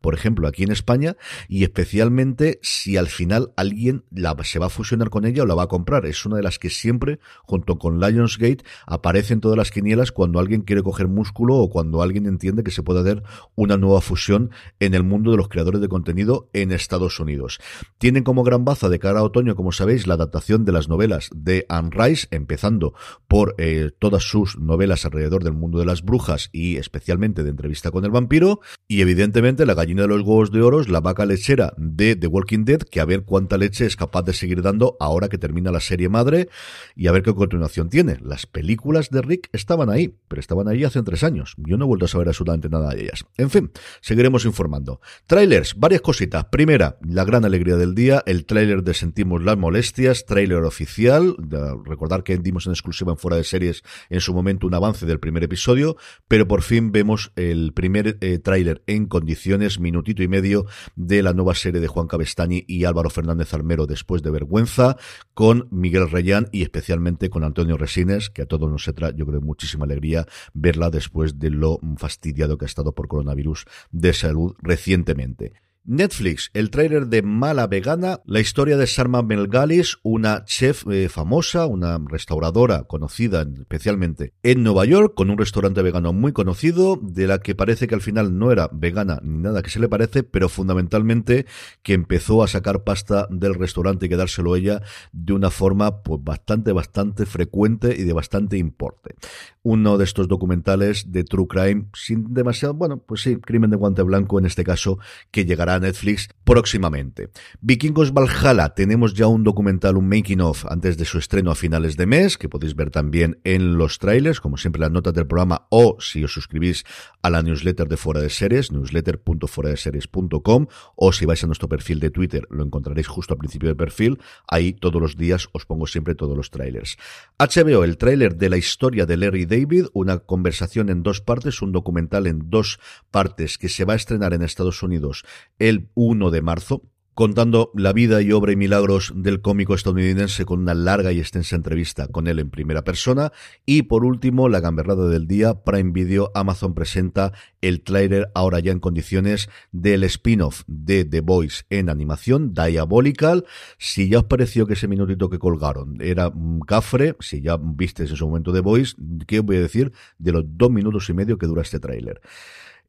por 0.00 0.14
ejemplo, 0.14 0.48
aquí 0.48 0.62
en 0.62 0.72
España, 0.72 1.16
y 1.48 1.64
especialmente 1.64 2.58
si 2.62 2.96
al 2.96 3.08
final 3.08 3.52
alguien 3.56 4.04
la, 4.10 4.36
se 4.44 4.58
va 4.58 4.66
a 4.66 4.70
fusionar 4.70 5.10
con 5.10 5.24
ella 5.24 5.42
o 5.42 5.46
la 5.46 5.54
va 5.54 5.64
a 5.64 5.68
comprar. 5.68 6.06
Es 6.06 6.24
una 6.26 6.36
de 6.36 6.42
las 6.42 6.58
que 6.58 6.70
siempre, 6.70 7.18
junto 7.44 7.78
con 7.78 8.00
Lionsgate, 8.00 8.64
aparece 8.86 9.34
en 9.34 9.40
todas 9.40 9.56
las 9.56 9.70
quinielas 9.70 10.12
cuando 10.12 10.38
alguien 10.38 10.62
quiere 10.62 10.82
coger 10.82 11.08
músculo 11.08 11.56
o 11.56 11.70
cuando 11.70 12.02
alguien 12.02 12.26
entiende 12.26 12.62
que 12.62 12.70
se 12.70 12.82
puede 12.82 13.00
hacer 13.00 13.22
una 13.54 13.76
nueva 13.76 14.00
fusión 14.00 14.50
en 14.80 14.94
el 14.94 15.02
mundo 15.02 15.30
de 15.30 15.36
los 15.36 15.48
creadores 15.48 15.80
de 15.80 15.88
contenido 15.88 16.48
en 16.52 16.72
Estados 16.72 17.20
Unidos. 17.20 17.58
Tienen 17.98 18.24
como 18.24 18.42
gran 18.42 18.64
baza 18.64 18.88
de 18.88 18.98
cara 18.98 19.20
a 19.20 19.24
otoño, 19.24 19.56
como 19.56 19.72
sabéis, 19.72 20.06
la 20.06 20.14
adaptación 20.14 20.64
de 20.64 20.72
las 20.72 20.88
novelas 20.88 21.30
de 21.34 21.66
Anne 21.68 21.90
Rice, 21.92 22.28
empezando 22.30 22.94
por 23.28 23.54
eh, 23.58 23.90
todas 23.98 24.24
sus 24.24 24.58
novelas 24.58 25.04
alrededor 25.04 25.44
del 25.44 25.52
mundo 25.52 25.78
de 25.78 25.86
las 25.86 26.02
brujas 26.02 26.50
y 26.52 26.76
especialmente 26.76 27.42
de 27.42 27.50
entrevista 27.50 27.90
con 27.90 28.04
el 28.04 28.10
vampiro, 28.10 28.60
y 28.88 29.00
evidentemente 29.00 29.21
evidentemente 29.22 29.66
la 29.66 29.74
gallina 29.74 30.02
de 30.02 30.08
los 30.08 30.22
huevos 30.22 30.50
de 30.50 30.62
oro 30.62 30.82
la 30.82 31.00
vaca 31.00 31.24
lechera 31.24 31.74
de 31.76 32.16
The 32.16 32.26
Walking 32.26 32.64
Dead, 32.64 32.80
que 32.80 33.00
a 33.00 33.04
ver 33.04 33.22
cuánta 33.22 33.56
leche 33.56 33.86
es 33.86 33.94
capaz 33.94 34.22
de 34.22 34.32
seguir 34.32 34.62
dando 34.62 34.96
ahora 34.98 35.28
que 35.28 35.38
termina 35.38 35.70
la 35.70 35.78
serie 35.78 36.08
madre 36.08 36.48
y 36.96 37.06
a 37.06 37.12
ver 37.12 37.22
qué 37.22 37.32
continuación 37.32 37.88
tiene. 37.88 38.18
Las 38.20 38.46
películas 38.46 39.10
de 39.10 39.22
Rick 39.22 39.48
estaban 39.52 39.90
ahí, 39.90 40.16
pero 40.26 40.40
estaban 40.40 40.66
ahí 40.66 40.82
hace 40.82 41.00
tres 41.04 41.22
años. 41.22 41.54
Yo 41.56 41.76
no 41.76 41.84
he 41.84 41.86
vuelto 41.88 42.06
a 42.06 42.08
saber 42.08 42.26
absolutamente 42.26 42.68
nada 42.68 42.92
de 42.94 43.02
ellas. 43.02 43.24
En 43.36 43.50
fin, 43.50 43.70
seguiremos 44.00 44.44
informando. 44.44 45.00
Trailers, 45.26 45.76
varias 45.76 46.00
cositas. 46.00 46.46
Primera, 46.46 46.98
la 47.02 47.24
gran 47.24 47.44
alegría 47.44 47.76
del 47.76 47.94
día, 47.94 48.24
el 48.26 48.44
trailer 48.44 48.82
de 48.82 48.94
Sentimos 48.94 49.44
las 49.44 49.56
Molestias, 49.56 50.26
trailer 50.26 50.64
oficial. 50.64 51.36
Recordar 51.84 52.24
que 52.24 52.38
dimos 52.38 52.66
en 52.66 52.72
exclusiva 52.72 53.12
en 53.12 53.18
fuera 53.18 53.36
de 53.36 53.44
series 53.44 53.84
en 54.10 54.20
su 54.20 54.34
momento 54.34 54.66
un 54.66 54.74
avance 54.74 55.06
del 55.06 55.20
primer 55.20 55.44
episodio, 55.44 55.96
pero 56.26 56.48
por 56.48 56.62
fin 56.62 56.90
vemos 56.90 57.30
el 57.36 57.72
primer 57.72 58.18
eh, 58.20 58.38
trailer 58.38 58.82
en 58.88 59.06
condiciones, 59.12 59.78
minutito 59.78 60.22
y 60.22 60.28
medio 60.28 60.64
de 60.96 61.22
la 61.22 61.34
nueva 61.34 61.54
serie 61.54 61.82
de 61.82 61.86
Juan 61.86 62.06
Cabestani 62.06 62.64
y 62.66 62.84
Álvaro 62.84 63.10
Fernández 63.10 63.52
Almero 63.52 63.86
después 63.86 64.22
de 64.22 64.30
Vergüenza, 64.30 64.96
con 65.34 65.68
Miguel 65.70 66.10
Reyán 66.10 66.48
y 66.50 66.62
especialmente 66.62 67.28
con 67.28 67.44
Antonio 67.44 67.76
Resines, 67.76 68.30
que 68.30 68.40
a 68.40 68.46
todos 68.46 68.70
nos 68.70 68.90
trae, 68.94 69.12
yo 69.14 69.26
creo, 69.26 69.42
muchísima 69.42 69.84
alegría 69.84 70.24
verla 70.54 70.88
después 70.88 71.38
de 71.38 71.50
lo 71.50 71.78
fastidiado 71.98 72.56
que 72.56 72.64
ha 72.64 72.72
estado 72.72 72.94
por 72.94 73.06
coronavirus 73.06 73.66
de 73.90 74.14
salud 74.14 74.54
recientemente. 74.62 75.52
Netflix, 75.84 76.50
el 76.54 76.70
tráiler 76.70 77.08
de 77.08 77.22
Mala 77.22 77.66
Vegana, 77.66 78.20
la 78.24 78.38
historia 78.38 78.76
de 78.76 78.86
Sarma 78.86 79.22
Melgalis, 79.22 79.98
una 80.04 80.44
chef 80.44 80.84
eh, 80.88 81.08
famosa, 81.08 81.66
una 81.66 81.98
restauradora 82.06 82.84
conocida 82.84 83.44
especialmente 83.58 84.32
en 84.44 84.62
Nueva 84.62 84.84
York, 84.84 85.14
con 85.16 85.28
un 85.28 85.38
restaurante 85.38 85.82
vegano 85.82 86.12
muy 86.12 86.32
conocido, 86.32 87.00
de 87.02 87.26
la 87.26 87.40
que 87.40 87.56
parece 87.56 87.88
que 87.88 87.96
al 87.96 88.00
final 88.00 88.38
no 88.38 88.52
era 88.52 88.68
vegana 88.72 89.18
ni 89.24 89.38
nada 89.38 89.62
que 89.62 89.70
se 89.70 89.80
le 89.80 89.88
parece, 89.88 90.22
pero 90.22 90.48
fundamentalmente 90.48 91.46
que 91.82 91.94
empezó 91.94 92.44
a 92.44 92.48
sacar 92.48 92.84
pasta 92.84 93.26
del 93.28 93.54
restaurante 93.54 94.06
y 94.06 94.08
quedárselo 94.08 94.54
ella 94.54 94.82
de 95.10 95.32
una 95.32 95.50
forma 95.50 96.02
pues 96.02 96.22
bastante, 96.22 96.70
bastante 96.70 97.26
frecuente 97.26 97.96
y 97.98 98.04
de 98.04 98.12
bastante 98.12 98.56
importe. 98.56 99.16
Uno 99.64 99.98
de 99.98 100.04
estos 100.04 100.28
documentales 100.28 101.10
de 101.10 101.24
True 101.24 101.48
Crime, 101.48 101.86
sin 101.94 102.32
demasiado, 102.34 102.74
bueno, 102.74 102.98
pues 102.98 103.22
sí, 103.22 103.36
crimen 103.36 103.70
de 103.70 103.76
guante 103.76 104.02
blanco 104.02 104.38
en 104.38 104.46
este 104.46 104.62
caso, 104.62 104.98
que 105.32 105.44
llegará 105.44 105.71
Netflix 105.80 106.28
próximamente. 106.44 107.30
Vikingos 107.60 108.12
Valhalla, 108.12 108.74
tenemos 108.74 109.14
ya 109.14 109.26
un 109.26 109.44
documental, 109.44 109.96
un 109.96 110.08
making 110.08 110.40
of, 110.40 110.66
antes 110.68 110.96
de 110.96 111.04
su 111.04 111.18
estreno 111.18 111.50
a 111.50 111.54
finales 111.54 111.96
de 111.96 112.06
mes, 112.06 112.36
que 112.38 112.48
podéis 112.48 112.74
ver 112.74 112.90
también 112.90 113.40
en 113.44 113.76
los 113.76 113.98
trailers, 113.98 114.40
como 114.40 114.56
siempre 114.56 114.80
las 114.80 114.90
notas 114.90 115.14
del 115.14 115.26
programa, 115.26 115.66
o 115.70 115.96
si 116.00 116.24
os 116.24 116.32
suscribís 116.32 116.84
a 117.22 117.30
la 117.30 117.42
newsletter 117.42 117.88
de 117.88 117.96
Fuera 117.96 118.20
de 118.20 118.30
Series, 118.30 118.72
newsletter.fueradeseries.com, 118.72 120.66
o 120.96 121.12
si 121.12 121.26
vais 121.26 121.44
a 121.44 121.46
nuestro 121.46 121.68
perfil 121.68 122.00
de 122.00 122.10
Twitter, 122.10 122.46
lo 122.50 122.64
encontraréis 122.64 123.06
justo 123.06 123.34
al 123.34 123.38
principio 123.38 123.68
del 123.68 123.76
perfil, 123.76 124.18
ahí 124.48 124.72
todos 124.72 125.00
los 125.00 125.16
días 125.16 125.48
os 125.52 125.64
pongo 125.66 125.86
siempre 125.86 126.14
todos 126.14 126.36
los 126.36 126.50
trailers. 126.50 126.96
HBO, 127.38 127.84
el 127.84 127.96
trailer 127.96 128.36
de 128.36 128.50
la 128.50 128.56
historia 128.56 129.06
de 129.06 129.16
Larry 129.16 129.46
David, 129.46 129.86
una 129.92 130.18
conversación 130.18 130.88
en 130.88 131.02
dos 131.02 131.20
partes, 131.20 131.62
un 131.62 131.72
documental 131.72 132.26
en 132.26 132.50
dos 132.50 132.78
partes 133.10 133.58
que 133.58 133.68
se 133.68 133.84
va 133.84 133.92
a 133.94 133.96
estrenar 133.96 134.34
en 134.34 134.42
Estados 134.42 134.82
Unidos 134.82 135.24
el 135.62 135.90
1 135.94 136.32
de 136.32 136.42
marzo, 136.42 136.82
contando 137.14 137.70
la 137.76 137.92
vida 137.92 138.20
y 138.20 138.32
obra 138.32 138.50
y 138.50 138.56
milagros 138.56 139.12
del 139.14 139.42
cómico 139.42 139.74
estadounidense 139.74 140.44
con 140.44 140.58
una 140.58 140.74
larga 140.74 141.12
y 141.12 141.20
extensa 141.20 141.54
entrevista 141.54 142.08
con 142.08 142.26
él 142.26 142.40
en 142.40 142.50
primera 142.50 142.82
persona. 142.82 143.30
Y 143.64 143.82
por 143.82 144.04
último, 144.04 144.48
la 144.48 144.58
gamberrada 144.58 145.08
del 145.08 145.28
día, 145.28 145.62
Prime 145.62 145.92
Video, 145.92 146.32
Amazon 146.34 146.74
presenta 146.74 147.32
el 147.60 147.82
trailer 147.82 148.32
ahora 148.34 148.58
ya 148.58 148.72
en 148.72 148.80
condiciones 148.80 149.50
del 149.70 150.02
spin-off 150.02 150.62
de 150.66 151.04
The 151.04 151.20
Voice 151.20 151.62
en 151.70 151.90
animación, 151.90 152.54
Diabolical. 152.54 153.44
Si 153.78 154.08
ya 154.08 154.18
os 154.18 154.24
pareció 154.24 154.66
que 154.66 154.72
ese 154.72 154.88
minutito 154.88 155.30
que 155.30 155.38
colgaron 155.38 155.98
era 156.00 156.26
un 156.26 156.58
cafre, 156.58 157.14
si 157.20 157.40
ya 157.40 157.56
viste 157.56 158.02
en 158.02 158.08
su 158.08 158.26
momento 158.26 158.52
The 158.52 158.60
Voice, 158.60 158.96
¿qué 159.28 159.38
os 159.38 159.44
voy 159.44 159.58
a 159.58 159.60
decir 159.60 159.92
de 160.18 160.32
los 160.32 160.44
dos 160.44 160.72
minutos 160.72 161.08
y 161.08 161.12
medio 161.12 161.38
que 161.38 161.46
dura 161.46 161.62
este 161.62 161.78
tráiler? 161.78 162.20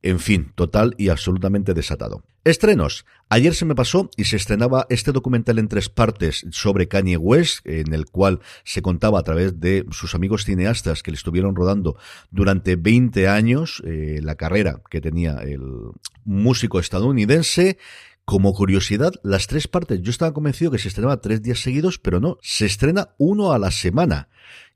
En 0.03 0.19
fin, 0.19 0.51
total 0.55 0.95
y 0.97 1.07
absolutamente 1.07 1.73
desatado. 1.73 2.23
Estrenos. 2.43 3.05
Ayer 3.29 3.55
se 3.55 3.63
me 3.63 3.73
pasó 3.73 4.09
y 4.17 4.25
se 4.25 4.35
estrenaba 4.35 4.85
este 4.89 5.13
documental 5.13 5.59
en 5.59 5.69
tres 5.69 5.87
partes 5.87 6.45
sobre 6.51 6.89
Kanye 6.89 7.15
West, 7.15 7.65
en 7.65 7.93
el 7.93 8.05
cual 8.07 8.41
se 8.65 8.81
contaba 8.81 9.19
a 9.19 9.23
través 9.23 9.61
de 9.61 9.85
sus 9.91 10.13
amigos 10.13 10.43
cineastas 10.43 11.03
que 11.03 11.11
le 11.11 11.15
estuvieron 11.15 11.55
rodando 11.55 11.97
durante 12.31 12.75
20 12.75 13.29
años 13.29 13.81
eh, 13.85 14.19
la 14.21 14.35
carrera 14.35 14.81
que 14.89 14.99
tenía 14.99 15.37
el 15.37 15.61
músico 16.25 16.81
estadounidense. 16.81 17.77
Como 18.25 18.53
curiosidad, 18.53 19.13
las 19.23 19.47
tres 19.47 19.69
partes, 19.69 20.01
yo 20.01 20.09
estaba 20.11 20.33
convencido 20.33 20.69
que 20.69 20.79
se 20.79 20.89
estrenaba 20.89 21.21
tres 21.21 21.41
días 21.41 21.59
seguidos, 21.59 21.97
pero 21.97 22.19
no, 22.19 22.37
se 22.41 22.65
estrena 22.65 23.09
uno 23.17 23.53
a 23.53 23.59
la 23.59 23.71
semana. 23.71 24.27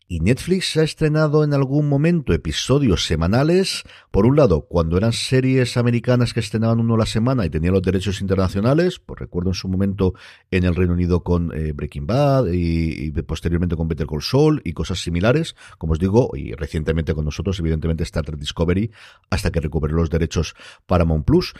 Y 0.09 0.21
Netflix 0.21 0.77
ha 0.77 0.83
estrenado 0.83 1.43
en 1.43 1.53
algún 1.53 1.89
momento 1.89 2.31
episodios 2.31 3.05
semanales. 3.05 3.83
Por 4.09 4.25
un 4.25 4.37
lado, 4.37 4.61
cuando 4.61 4.95
eran 4.95 5.11
series 5.11 5.75
americanas 5.75 6.33
que 6.33 6.39
estrenaban 6.39 6.79
uno 6.79 6.95
a 6.95 6.99
la 6.99 7.05
semana 7.05 7.45
y 7.45 7.49
tenían 7.49 7.73
los 7.73 7.81
derechos 7.81 8.21
internacionales, 8.21 8.99
pues 8.99 9.19
recuerdo 9.19 9.49
en 9.49 9.55
su 9.55 9.67
momento 9.67 10.13
en 10.49 10.63
el 10.63 10.75
Reino 10.75 10.93
Unido 10.93 11.23
con 11.23 11.51
eh, 11.53 11.73
Breaking 11.73 12.07
Bad 12.07 12.45
y, 12.53 13.11
posteriormente 13.23 13.75
con 13.75 13.89
Better 13.89 14.07
Call 14.07 14.21
Saul 14.21 14.61
y 14.63 14.71
cosas 14.71 14.99
similares, 14.99 15.57
como 15.77 15.91
os 15.91 15.99
digo, 15.99 16.31
y 16.37 16.53
recientemente 16.53 17.13
con 17.13 17.25
nosotros, 17.25 17.59
evidentemente 17.59 18.03
Star 18.03 18.23
Trek 18.23 18.39
Discovery, 18.39 18.89
hasta 19.29 19.51
que 19.51 19.59
recuperó 19.59 19.97
los 19.97 20.09
derechos 20.09 20.55
Paramount 20.85 21.25
Plus. 21.25 21.53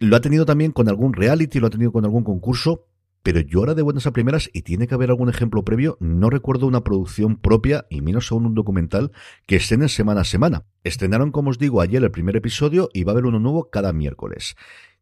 Lo 0.00 0.16
ha 0.16 0.20
tenido 0.20 0.44
también 0.44 0.72
con 0.72 0.90
algún 0.90 1.14
reality, 1.14 1.60
lo 1.60 1.68
ha 1.68 1.70
tenido 1.70 1.92
con 1.92 2.04
algún 2.04 2.24
concurso, 2.24 2.88
pero 3.26 3.40
yo 3.40 3.58
ahora 3.58 3.74
de 3.74 3.82
buenas 3.82 4.06
a 4.06 4.12
primeras, 4.12 4.48
y 4.52 4.62
tiene 4.62 4.86
que 4.86 4.94
haber 4.94 5.10
algún 5.10 5.28
ejemplo 5.28 5.64
previo, 5.64 5.96
no 5.98 6.30
recuerdo 6.30 6.68
una 6.68 6.84
producción 6.84 7.34
propia, 7.34 7.84
y 7.90 8.00
menos 8.00 8.30
aún 8.30 8.46
un 8.46 8.54
documental, 8.54 9.10
que 9.46 9.56
estrenen 9.56 9.88
semana 9.88 10.20
a 10.20 10.24
semana. 10.24 10.62
Estrenaron, 10.84 11.32
como 11.32 11.50
os 11.50 11.58
digo, 11.58 11.80
ayer 11.80 12.04
el 12.04 12.12
primer 12.12 12.36
episodio 12.36 12.88
y 12.92 13.02
va 13.02 13.10
a 13.10 13.14
haber 13.14 13.26
uno 13.26 13.40
nuevo 13.40 13.68
cada 13.68 13.92
miércoles. 13.92 14.54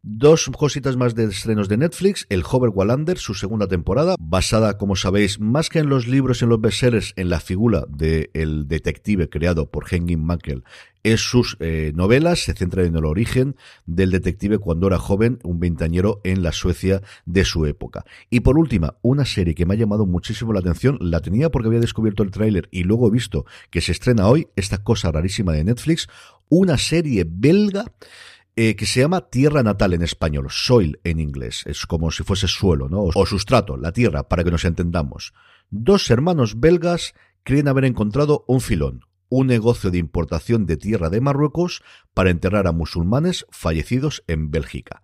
Dos 0.06 0.50
cositas 0.54 0.98
más 0.98 1.14
de 1.14 1.24
estrenos 1.24 1.66
de 1.70 1.78
Netflix, 1.78 2.26
el 2.28 2.44
Hover 2.44 2.68
Wallander, 2.68 3.16
su 3.16 3.32
segunda 3.32 3.68
temporada, 3.68 4.16
basada, 4.20 4.76
como 4.76 4.96
sabéis, 4.96 5.40
más 5.40 5.70
que 5.70 5.78
en 5.78 5.88
los 5.88 6.06
libros 6.06 6.42
y 6.42 6.44
en 6.44 6.50
los 6.50 6.60
bestsellers, 6.60 7.14
en 7.16 7.30
la 7.30 7.40
figura 7.40 7.86
del 7.88 8.68
detective 8.68 9.30
creado 9.30 9.70
por 9.70 9.86
Henry 9.90 10.16
Mankell 10.16 10.62
en 11.04 11.18
sus 11.18 11.56
eh, 11.60 11.92
novelas, 11.94 12.40
se 12.40 12.54
centra 12.54 12.84
en 12.84 12.96
el 12.96 13.04
origen 13.04 13.56
del 13.86 14.10
detective 14.10 14.58
cuando 14.58 14.88
era 14.88 14.98
joven, 14.98 15.38
un 15.44 15.60
veintañero 15.60 16.20
en 16.24 16.42
la 16.42 16.50
Suecia 16.50 17.02
de 17.26 17.44
su 17.44 17.66
época. 17.66 18.04
Y 18.30 18.40
por 18.40 18.58
última, 18.58 18.96
una 19.02 19.26
serie 19.26 19.54
que 19.54 19.66
me 19.66 19.74
ha 19.74 19.78
llamado 19.78 20.06
muchísimo 20.06 20.52
la 20.52 20.60
atención, 20.60 20.98
la 21.00 21.20
tenía 21.20 21.50
porque 21.50 21.68
había 21.68 21.80
descubierto 21.80 22.22
el 22.22 22.30
tráiler 22.30 22.68
y 22.70 22.84
luego 22.84 23.08
he 23.08 23.10
visto 23.10 23.44
que 23.70 23.82
se 23.82 23.92
estrena 23.92 24.26
hoy, 24.26 24.48
esta 24.56 24.78
cosa 24.78 25.12
rarísima 25.12 25.52
de 25.52 25.64
Netflix, 25.64 26.08
una 26.48 26.78
serie 26.78 27.26
belga 27.28 27.84
eh, 28.56 28.76
que 28.76 28.86
se 28.86 29.00
llama 29.00 29.28
Tierra 29.30 29.62
Natal 29.62 29.94
en 29.94 30.02
español, 30.02 30.46
soil 30.50 31.00
en 31.04 31.20
inglés, 31.20 31.64
es 31.66 31.86
como 31.86 32.10
si 32.10 32.22
fuese 32.22 32.48
suelo, 32.48 32.88
¿no? 32.88 33.02
O 33.02 33.26
sustrato, 33.26 33.76
la 33.76 33.92
tierra, 33.92 34.28
para 34.28 34.44
que 34.44 34.50
nos 34.50 34.64
entendamos. 34.64 35.32
Dos 35.70 36.10
hermanos 36.10 36.60
belgas 36.60 37.14
creen 37.42 37.68
haber 37.68 37.84
encontrado 37.84 38.44
un 38.46 38.60
filón, 38.60 39.04
un 39.28 39.48
negocio 39.48 39.90
de 39.90 39.98
importación 39.98 40.66
de 40.66 40.76
tierra 40.76 41.10
de 41.10 41.20
Marruecos 41.20 41.82
para 42.14 42.30
enterrar 42.30 42.66
a 42.66 42.72
musulmanes 42.72 43.46
fallecidos 43.50 44.22
en 44.28 44.50
Bélgica. 44.50 45.02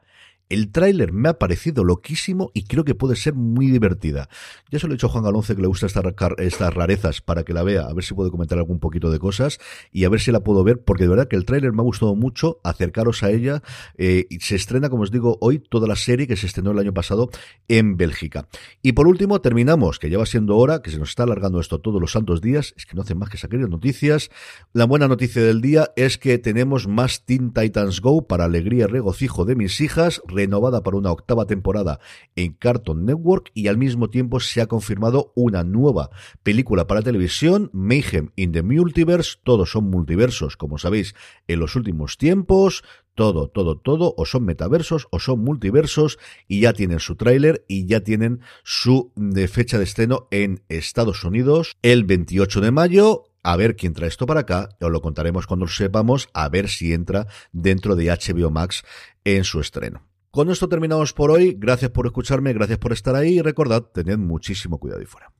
El 0.51 0.71
tráiler 0.71 1.13
me 1.13 1.29
ha 1.29 1.39
parecido 1.39 1.85
loquísimo 1.85 2.51
y 2.55 2.65
creo 2.65 2.85
que 2.85 2.95
puede 2.95 3.17
ser 3.17 3.35
muy 3.35 3.71
divertida. 3.71 4.29
Ya 4.71 4.79
se 4.79 4.87
lo 4.87 4.93
he 4.93 4.97
dicho 4.97 5.07
a 5.07 5.11
Juan 5.11 5.25
Galonce 5.25 5.55
que 5.55 5.63
le 5.63 5.69
gusta 5.69 5.87
estas, 5.87 6.05
estas 6.39 6.75
rarezas 6.75 7.21
para 7.21 7.45
que 7.45 7.53
la 7.53 7.63
vea, 7.63 7.83
a 7.83 7.95
ver 7.95 8.05
si 8.05 8.15
puede 8.15 8.31
comentar 8.31 8.59
algún 8.59 8.81
poquito 8.81 9.11
de 9.11 9.19
cosas 9.19 9.59
y 9.93 10.05
a 10.05 10.09
ver 10.09 10.21
si 10.21 10.33
la 10.33 10.41
puedo 10.41 10.65
ver, 10.65 10.83
porque 10.83 11.05
de 11.05 11.11
verdad 11.11 11.29
que 11.29 11.37
el 11.37 11.45
tráiler 11.45 11.73
me 11.73 11.83
ha 11.83 11.85
gustado 11.85 12.17
mucho, 12.17 12.61
acercaros 12.65 13.23
a 13.23 13.31
ella. 13.31 13.63
Eh, 13.97 14.27
y 14.29 14.41
se 14.41 14.57
estrena, 14.57 14.91
como 14.91 15.05
os 15.05 15.13
digo, 15.13 15.39
hoy 15.41 15.61
toda 15.61 15.87
la 15.87 15.97
serie 15.97 16.27
que 16.27 16.37
se 16.37 16.47
estrenó 16.47 16.73
el 16.73 16.81
año 16.81 16.93
pasado 16.93 17.31
en 17.69 17.97
Bélgica. 17.97 18.49
Y 18.83 18.93
por 18.93 19.07
último, 19.07 19.41
terminamos, 19.41 20.01
que 20.01 20.11
ya 20.11 20.19
va 20.19 20.27
siendo 20.27 20.57
hora, 20.57 20.83
que 20.83 20.91
se 20.91 20.99
nos 20.99 21.11
está 21.11 21.23
alargando 21.23 21.61
esto 21.61 21.81
todos 21.81 22.01
los 22.01 22.11
santos 22.11 22.41
días, 22.41 22.75
es 22.77 22.87
que 22.87 22.97
no 22.97 23.03
hacen 23.03 23.19
más 23.19 23.31
que 23.31 23.37
sacar 23.37 23.61
noticias. 23.69 24.31
La 24.73 24.85
buena 24.85 25.09
noticia 25.09 25.43
del 25.43 25.61
día 25.61 25.91
es 25.97 26.19
que 26.19 26.39
tenemos 26.39 26.87
más 26.89 27.25
Teen 27.25 27.53
Titans 27.53 28.01
Go 28.01 28.27
para 28.27 28.45
alegría 28.45 28.85
y 28.85 28.87
regocijo 28.87 29.45
de 29.45 29.57
mis 29.57 29.81
hijas 29.81 30.23
renovada 30.40 30.83
para 30.83 30.96
una 30.96 31.12
octava 31.12 31.46
temporada 31.46 32.00
en 32.35 32.55
Cartoon 32.55 33.05
Network 33.05 33.50
y 33.55 33.68
al 33.68 33.76
mismo 33.76 34.09
tiempo 34.09 34.40
se 34.40 34.61
ha 34.61 34.66
confirmado 34.66 35.33
una 35.37 35.64
nueva 35.64 36.11
película 36.42 36.87
para 36.87 37.03
televisión, 37.03 37.70
Mayhem 37.72 38.31
in 38.37 38.53
the 38.53 38.62
Multiverse, 38.62 39.37
todos 39.44 39.70
son 39.70 39.90
multiversos, 39.90 40.57
como 40.57 40.79
sabéis, 40.79 41.14
en 41.46 41.61
los 41.61 41.76
últimos 41.76 42.16
tiempos, 42.16 42.83
todo, 43.14 43.48
todo, 43.48 43.76
todo, 43.76 44.14
o 44.16 44.24
son 44.24 44.44
metaversos 44.44 45.07
o 45.11 45.18
son 45.18 45.40
multiversos 45.40 46.18
y 46.48 46.61
ya 46.61 46.72
tienen 46.72 47.00
su 47.00 47.16
tráiler 47.16 47.64
y 47.68 47.87
ya 47.87 48.00
tienen 48.00 48.40
su 48.64 49.12
eh, 49.37 49.46
fecha 49.46 49.76
de 49.76 49.85
estreno 49.85 50.26
en 50.31 50.62
Estados 50.70 51.22
Unidos 51.24 51.76
el 51.83 52.05
28 52.05 52.62
de 52.62 52.70
mayo. 52.70 53.24
A 53.42 53.57
ver 53.57 53.76
quién 53.76 53.92
trae 53.92 54.09
esto 54.09 54.26
para 54.26 54.40
acá, 54.40 54.70
os 54.81 54.90
lo 54.90 55.00
contaremos 55.00 55.46
cuando 55.46 55.66
lo 55.66 55.72
sepamos, 55.72 56.29
a 56.33 56.48
ver 56.48 56.68
si 56.68 56.92
entra 56.92 57.26
dentro 57.53 57.96
de 57.96 58.07
HBO 58.07 58.50
Max 58.50 58.85
en 59.24 59.44
su 59.44 59.61
estreno. 59.61 60.10
Con 60.33 60.49
esto 60.49 60.69
terminamos 60.69 61.12
por 61.12 61.33
hoy. 61.33 61.57
Gracias 61.59 61.90
por 61.90 62.07
escucharme, 62.07 62.53
gracias 62.53 62.79
por 62.79 62.93
estar 62.93 63.16
ahí 63.16 63.38
y 63.38 63.43
recordad, 63.43 63.83
tened 63.83 64.19
muchísimo 64.19 64.79
cuidado 64.79 65.03
y 65.03 65.07
fuera. 65.07 65.33